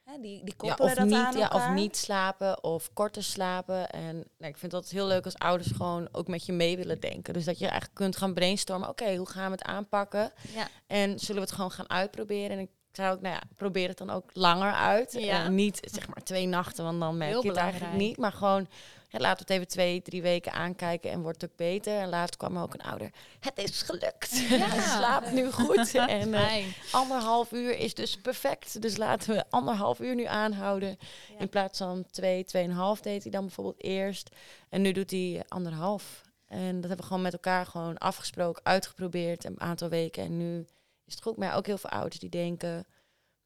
[0.04, 3.24] Hè, die, die Ja, koppelen of, dat niet, aan ja, of niet slapen of korter
[3.24, 3.90] slapen.
[3.90, 7.00] En nou, ik vind dat heel leuk als ouders gewoon ook met je mee willen
[7.00, 7.34] denken.
[7.34, 8.90] Dus dat je eigenlijk kunt gaan brainstormen.
[8.90, 10.32] Oké, hoe gaan we het aanpakken?
[10.54, 10.68] Ja.
[10.88, 12.50] En zullen we het gewoon gaan uitproberen?
[12.50, 15.14] En ik zou ook, nou ja, probeer het dan ook langer uit.
[15.14, 15.44] Ja.
[15.44, 18.18] En niet zeg maar twee nachten, want dan merk Heel je het eigenlijk niet.
[18.18, 18.68] Maar gewoon,
[19.10, 22.00] ja, laten we het even twee, drie weken aankijken en wordt het ook beter.
[22.00, 23.12] En laatst kwam er ook een ouder.
[23.40, 24.32] Het is gelukt.
[24.32, 25.96] Hij slaapt nu goed.
[26.20, 28.82] en eh, anderhalf uur is dus perfect.
[28.82, 30.98] Dus laten we anderhalf uur nu aanhouden.
[31.30, 31.40] Ja.
[31.40, 34.30] In plaats van twee, tweeënhalf deed hij dan bijvoorbeeld eerst.
[34.70, 36.22] En nu doet hij anderhalf.
[36.48, 40.24] En dat hebben we gewoon met elkaar gewoon afgesproken, uitgeprobeerd een aantal weken.
[40.24, 40.66] En nu
[41.10, 41.38] is het goed.
[41.38, 42.86] Maar ja, ook heel veel ouders die denken...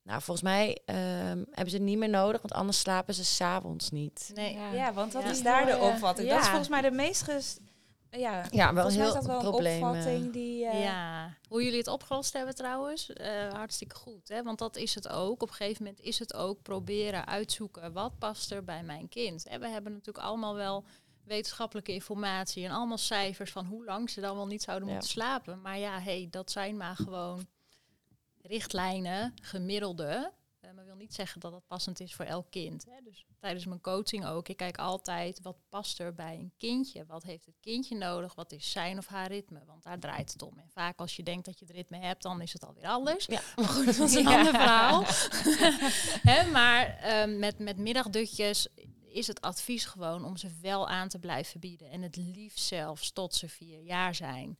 [0.03, 3.91] Nou, volgens mij ehm, hebben ze het niet meer nodig, want anders slapen ze s'avonds
[3.91, 4.31] niet.
[4.33, 4.53] Nee.
[4.53, 4.71] Ja.
[4.73, 5.29] Ja, want wat Ja.
[5.29, 5.93] is daar de Ja.
[5.93, 6.29] opvatting?
[6.29, 7.57] Dat is volgens mij de meest ges...
[8.09, 9.81] Ja, Ja, wel volgens mij heel is dat wel een probleem.
[9.81, 9.87] eh.
[9.89, 10.65] opvatting die...
[10.65, 14.27] eh, Ja, hoe jullie het opgelost hebben trouwens, eh, hartstikke goed.
[14.27, 14.43] Hè?
[14.43, 15.41] Want dat is het ook.
[15.41, 19.47] Op een gegeven moment is het ook proberen uitzoeken wat past er bij mijn kind.
[19.47, 20.83] En we hebben natuurlijk allemaal wel
[21.23, 24.93] wetenschappelijke informatie en allemaal cijfers van hoe lang ze dan wel niet zouden Ja.
[24.93, 25.61] moeten slapen.
[25.61, 27.47] Maar ja, hey, dat zijn maar gewoon
[28.43, 30.31] richtlijnen, gemiddelde.
[30.59, 32.85] Eh, maar wil niet zeggen dat dat passend is voor elk kind.
[32.89, 33.01] Hè?
[33.03, 34.47] Dus tijdens mijn coaching ook.
[34.49, 37.05] Ik kijk altijd wat past er bij een kindje.
[37.05, 38.35] Wat heeft het kindje nodig?
[38.35, 39.65] Wat is zijn of haar ritme?
[39.65, 40.57] Want daar draait het om.
[40.59, 43.25] En vaak als je denkt dat je het ritme hebt, dan is het alweer anders.
[43.25, 43.41] Ja.
[43.55, 44.37] Maar goed, dat is een Ja.
[44.37, 45.03] ander verhaal.
[46.31, 48.67] Hè, maar ehm, met, met middagdutjes
[49.05, 51.89] is het advies gewoon om ze wel aan te blijven bieden.
[51.89, 54.57] En het liefst zelfs tot ze vier jaar zijn.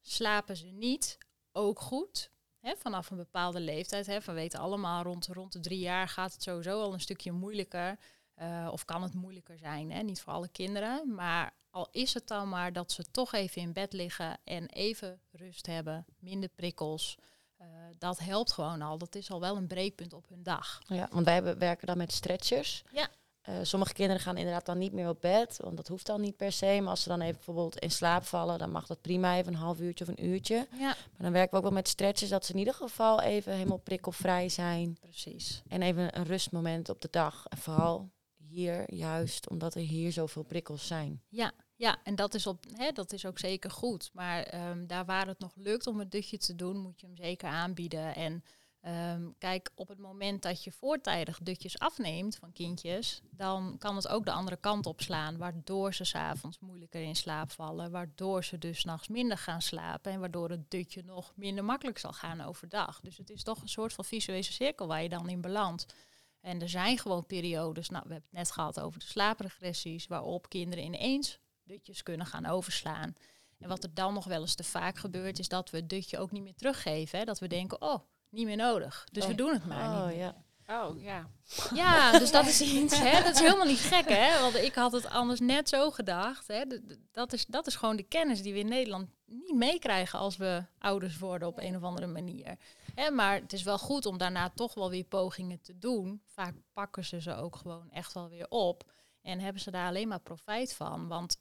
[0.00, 1.18] Slapen ze niet,
[1.52, 2.30] ook goed.
[2.62, 4.06] Hè, vanaf een bepaalde leeftijd.
[4.06, 7.32] Hè, we weten allemaal, rond, rond de drie jaar gaat het sowieso al een stukje
[7.32, 7.98] moeilijker.
[8.34, 10.02] Eh, of kan het moeilijker zijn, hè?
[10.02, 11.14] niet voor alle kinderen.
[11.14, 15.20] Maar al is het dan maar dat ze toch even in bed liggen en even
[15.30, 17.16] rust hebben, minder prikkels.
[17.56, 17.66] eh,
[17.98, 18.98] dat helpt gewoon al.
[18.98, 20.80] Dat is al wel een breekpunt op hun dag.
[20.86, 22.82] Ja, want wij werken dan met stretchers.
[22.92, 23.08] Ja.
[23.42, 26.36] Eh, sommige kinderen gaan inderdaad dan niet meer op bed, want dat hoeft dan niet
[26.36, 26.78] per se.
[26.80, 29.58] Maar als ze dan even bijvoorbeeld in slaap vallen, dan mag dat prima even een
[29.58, 30.66] half uurtje of een uurtje.
[30.70, 33.52] Ja, Maar dan werken we ook wel met stretchers, dat ze in ieder geval even
[33.52, 34.96] helemaal prikkelvrij zijn.
[35.00, 35.62] precies.
[35.68, 37.46] En even een rustmoment op de dag.
[37.48, 41.22] En vooral hier juist, omdat er hier zoveel prikkels zijn.
[41.28, 44.10] Ja, ja, en dat is, op, hè, dat is ook zeker goed.
[44.12, 47.16] Maar ehm, daar waar het nog lukt om een dutje te doen, moet je hem
[47.16, 48.14] zeker aanbieden.
[48.14, 48.44] En
[48.82, 54.08] ehm, kijk, op het moment dat je voortijdig dutjes afneemt van kindjes, dan kan het
[54.08, 55.36] ook de andere kant op slaan.
[55.36, 57.90] Waardoor ze s'avonds moeilijker in slaap vallen.
[57.90, 60.12] Waardoor ze dus s'nachts minder gaan slapen.
[60.12, 63.00] En waardoor het dutje nog minder makkelijk zal gaan overdag.
[63.00, 65.94] Dus het is toch een soort van visuele cirkel waar je dan in belandt.
[66.42, 70.48] En er zijn gewoon periodes, nou, we hebben het net gehad over de slaapregressies, waarop
[70.48, 73.14] kinderen ineens dutjes kunnen gaan overslaan.
[73.58, 76.18] En wat er dan nog wel eens te vaak gebeurt, is dat we het dutje
[76.18, 77.18] ook niet meer teruggeven.
[77.18, 77.24] Hè?
[77.24, 78.00] Dat we denken, oh,
[78.32, 79.06] niet meer nodig.
[79.12, 79.36] Dus we Oh.
[79.36, 80.16] doen het maar niet Oh meer.
[80.16, 80.34] ja.
[80.68, 81.28] Oh, ja.
[81.74, 83.22] Ja, dus dat is iets, hè?
[83.22, 84.40] dat is helemaal niet gek, hè?
[84.40, 86.46] Want ik had het anders net zo gedacht.
[86.46, 86.64] Hè?
[87.12, 90.64] Dat, is, dat is gewoon de kennis die we in Nederland niet meekrijgen als we
[90.78, 92.56] ouders worden op een of andere manier.
[92.94, 93.10] Hè?
[93.10, 96.22] Maar het is wel goed om daarna toch wel weer pogingen te doen.
[96.26, 98.90] Vaak pakken ze ze ook gewoon echt wel weer op
[99.22, 101.08] en hebben ze daar alleen maar profijt van.
[101.08, 101.36] Want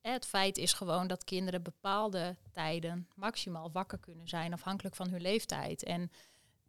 [0.00, 5.20] het feit is gewoon dat kinderen bepaalde tijden maximaal wakker kunnen zijn, afhankelijk van hun
[5.20, 5.82] leeftijd.
[5.84, 6.10] En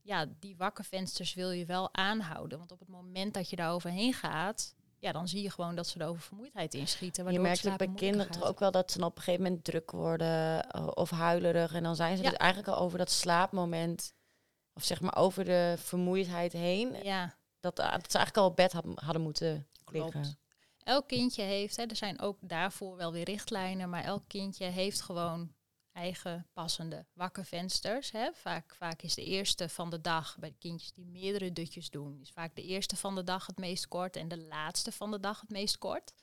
[0.08, 2.58] ja, die wakkervensters wil je wel aanhouden.
[2.58, 5.88] Want op het moment dat je daar overheen gaat, ja, dan zie je gewoon dat
[5.88, 7.32] ze er over vermoeidheid inschieten.
[7.32, 9.64] Je merkt het bij kinderen toch ook wel dat ze dan op een gegeven moment
[9.64, 11.74] druk worden eh, of huilerig.
[11.74, 12.30] En dan zijn ze Ja.
[12.30, 14.14] dus eigenlijk al over dat slaapmoment,
[14.74, 17.04] of zeg maar over de vermoeidheid heen.
[17.04, 20.14] Ja, Dat, eh, dat ze eigenlijk al op bed had- hadden moeten klopt.
[20.16, 20.38] liggen.
[20.84, 25.02] Elk kindje heeft, hè, er zijn ook daarvoor wel weer richtlijnen, maar elk kindje heeft
[25.02, 25.56] gewoon
[25.98, 28.12] eigen passende wakkervensters.
[28.12, 28.34] Hè.
[28.34, 32.20] Vaak, vaak is de eerste van de dag, bij de kindjes die meerdere dutjes doen,
[32.22, 35.20] is vaak de eerste van de dag het meest kort en de laatste van de
[35.20, 36.14] dag het meest kort.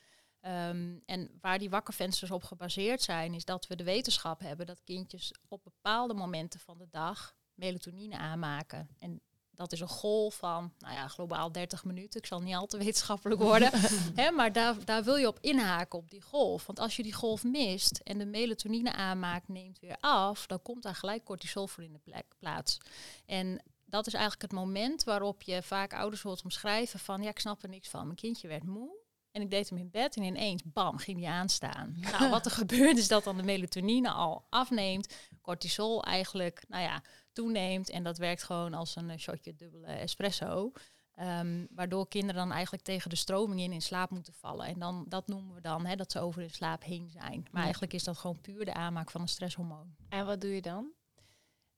[0.40, 4.84] Ehm, en waar die wakkervensters op gebaseerd zijn, is dat we de wetenschap hebben dat
[4.84, 8.88] kindjes op bepaalde momenten van de dag melatonine aanmaken.
[8.98, 9.20] En
[9.54, 12.20] dat is een golf van, nou ja, globaal 30 minuten.
[12.20, 13.70] Ik zal niet al te wetenschappelijk worden.
[14.20, 16.66] Hè, maar daar, daar wil je op inhaken, op die golf.
[16.66, 20.82] Want als je die golf mist en de melatonine aanmaak neemt weer af, dan komt
[20.82, 22.78] daar gelijk cortisol voor in de plek, plaats.
[23.26, 27.38] En dat is eigenlijk het moment waarop je vaak ouders hoort omschrijven van, ja, ik
[27.38, 28.04] snap er niks van.
[28.04, 29.02] Mijn kindje werd moe.
[29.30, 31.96] En ik deed hem in bed en ineens, bam, ging die aanstaan.
[32.18, 35.14] Nou, wat er gebeurt is dat dan de melatonine al afneemt.
[35.42, 37.02] Cortisol eigenlijk, nou ja,
[37.34, 37.90] toeneemt.
[37.90, 40.72] En dat werkt gewoon als een eh, shotje dubbele espresso.
[41.14, 44.66] Ehm, waardoor kinderen dan eigenlijk tegen de stroming in in slaap moeten vallen.
[44.66, 47.40] En dan, dat noemen we dan hè, dat ze over hun slaap heen zijn.
[47.42, 47.62] Maar Ja.
[47.62, 49.94] eigenlijk is dat gewoon puur de aanmaak van een stresshormoon.
[50.08, 50.92] En wat doe je dan?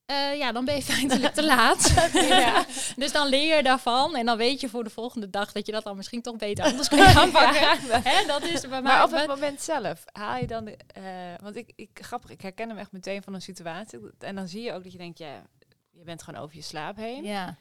[0.07, 2.11] Eh, ja, dan ben je feitelijk te laat.
[2.13, 2.65] ja.
[2.97, 4.17] Dus dan leer je daarvan.
[4.17, 6.65] En dan weet je voor de volgende dag dat je dat dan misschien toch beter
[6.65, 7.79] anders kunt aanpakken.
[8.03, 8.83] Hè, dat is bij mij.
[8.83, 10.77] Maar op het moment zelf, haal je dan de...
[10.87, 11.03] eh,
[11.43, 13.99] want ik, ik, grappig, ik herken hem echt meteen van een situatie.
[14.19, 15.43] En dan zie je ook dat je denkt, ja,
[15.91, 17.25] je bent gewoon over je slaap heen.
[17.25, 17.57] ja.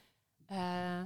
[0.48, 1.02] Eh,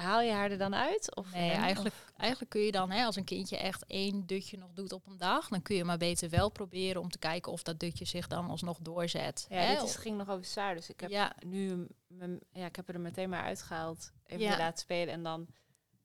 [0.00, 1.16] haal je haar er dan uit?
[1.16, 4.58] Of, Nee, en- eigenlijk, eigenlijk kun je dan, hè, als een kindje echt één dutje
[4.58, 7.52] nog doet op een dag, dan kun je maar beter wel proberen om te kijken
[7.52, 9.46] of dat dutje zich dan alsnog doorzet.
[9.48, 9.74] Ja, hè.
[9.74, 10.74] dit is, ging nog over zwaar.
[10.74, 11.32] Dus ik heb Ja.
[11.46, 14.12] nu mijn, ja, ik heb er meteen maar uitgehaald.
[14.26, 14.56] Even Ja.
[14.58, 15.14] laten spelen.
[15.14, 15.46] En dan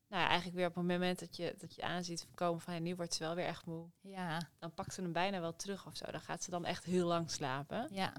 [0.09, 2.79] nou ja, eigenlijk weer op het moment dat je, dat je aanziet komen van ja,
[2.79, 3.85] nu wordt ze wel weer echt moe.
[4.01, 6.11] ja, Dan pakt ze hem bijna wel terug of zo.
[6.11, 7.87] Dan gaat ze dan echt heel lang slapen.
[7.91, 8.13] ja.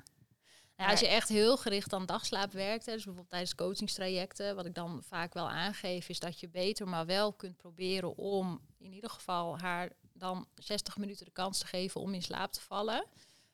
[0.77, 4.67] Nou, als je echt heel gericht aan dagslaap werkt, hè, dus bijvoorbeeld tijdens coachingstrajecten, wat
[4.67, 8.93] ik dan vaak wel aangeef, is dat je beter maar wel kunt proberen om in
[8.93, 13.05] ieder geval haar dan 60 minuten de kans te geven om in slaap te vallen.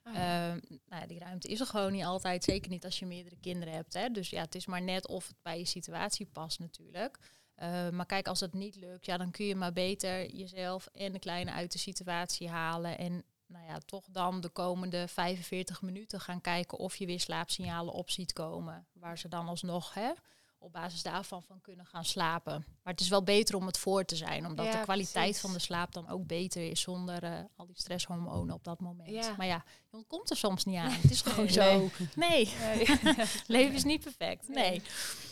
[0.04, 0.50] Oh ja.
[0.50, 3.36] Ehm, nou ja, die ruimte is er gewoon niet altijd, zeker niet als je meerdere
[3.40, 3.94] kinderen hebt.
[3.94, 4.08] Hè.
[4.08, 7.18] Dus ja, het is maar net of het bij je situatie past natuurlijk.
[7.54, 11.12] Eh, maar kijk, als dat niet lukt, ja, dan kun je maar beter jezelf en
[11.12, 12.98] de kleine uit de situatie halen.
[12.98, 17.92] En nou ja, toch dan de komende 45 minuten gaan kijken of je weer slaapsignalen
[17.92, 18.86] op ziet komen.
[18.92, 20.10] Waar ze dan alsnog hè,
[20.58, 22.64] op basis daarvan van kunnen gaan slapen.
[22.82, 25.40] Maar het is wel beter om het voor te zijn, omdat Ja, de kwaliteit precies.
[25.40, 29.10] van de slaap dan ook beter is zonder eh, al die stresshormonen op dat moment.
[29.10, 29.34] Ja.
[29.36, 30.90] Maar ja, je ontkomt er soms niet aan.
[31.02, 31.52] Het is gewoon Nee.
[31.52, 31.90] zo.
[32.14, 32.86] Nee, Nee.
[33.46, 34.48] leven is niet perfect.
[34.48, 34.82] Nee.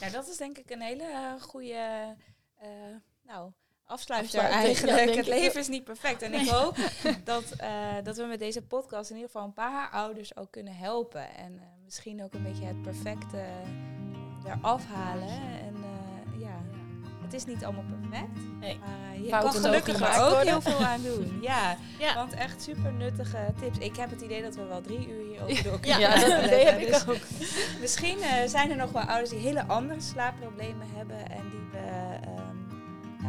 [0.01, 2.17] Nou, dat is denk ik een hele eh, goede
[2.57, 2.69] eh,
[3.23, 3.53] nou,
[3.91, 5.09] afsluiter eigenlijk.
[5.11, 6.23] ja, het leven is niet perfect.
[6.23, 6.77] En ik hoop
[7.25, 7.69] dat, eh,
[8.03, 11.35] dat we met deze podcast in ieder geval een paar ouders ook kunnen helpen.
[11.37, 13.43] En eh, misschien ook een beetje het perfecte
[14.47, 15.29] eraf halen.
[15.29, 16.61] En eh, ja,
[17.23, 18.39] het is niet allemaal perfect.
[18.61, 18.79] Nee.
[18.79, 21.39] Maar eh, je Fouten kan gelukkig er ook heel veel aan doen.
[21.43, 22.15] Ja, Ja.
[22.15, 23.79] want echt super nuttige tips.
[23.79, 26.45] Ik heb het idee dat we wel drie uur hierover door Ja, kunnen dat praten.
[26.45, 27.17] idee heb ik Dus ook.
[27.81, 31.79] Misschien eh, zijn er nog wel ouders die hele andere slaapproblemen hebben en die we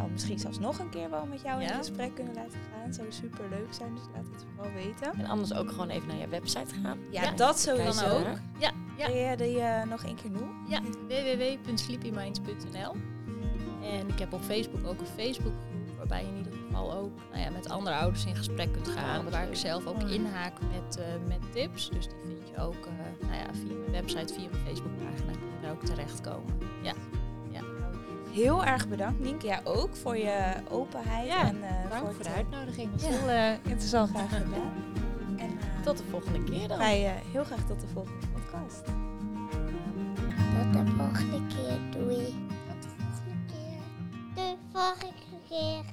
[0.01, 1.77] nou, misschien zelfs nog een keer wel met jou in Ja.
[1.77, 2.93] gesprek kunnen laten gaan.
[2.93, 5.13] Zou super leuk zijn, dus laat het vooral weten.
[5.19, 6.97] En anders ook gewoon even naar je website gaan.
[7.09, 8.05] Ja, Ja, dat sowieso.
[8.05, 8.23] Ook.
[8.25, 8.31] hè?
[8.57, 9.07] Ja, ja.
[9.07, 10.55] Wil je die eh, nog één keer noemen?
[10.67, 12.95] Ja, www.sleepyminds.nl.
[13.83, 17.41] En ik heb op Facebook ook een Facebookgroep waarbij je in ieder geval ook nou
[17.43, 19.23] ja, met andere ouders in gesprek kunt gaan.
[19.23, 20.11] wat waar ik zelf ook Oh.
[20.11, 21.89] inhaak met, eh, met tips.
[21.89, 25.41] Dus die vind je ook eh, nou ja, via mijn website, via mijn Facebookpagina kun
[25.55, 26.57] je daar ook terechtkomen.
[26.81, 26.93] Ja.
[28.31, 29.45] Heel erg bedankt, Nienke.
[29.47, 31.27] Ja, ook voor je openheid.
[31.27, 32.91] Ja, en, eh, Dank het, voor de eh, uitnodiging.
[32.91, 33.17] Dat was Ja.
[33.17, 34.09] heel eh, interessant.
[34.09, 34.73] Graag gedaan.
[35.37, 36.77] En Tot de volgende keer dan.
[36.77, 38.83] wij eh, heel graag tot de volgende podcast.
[40.73, 42.01] Tot de volgende keer.
[42.01, 42.25] Doei.
[42.67, 43.79] Tot de volgende keer.
[44.35, 45.13] De volgende
[45.49, 45.83] keer.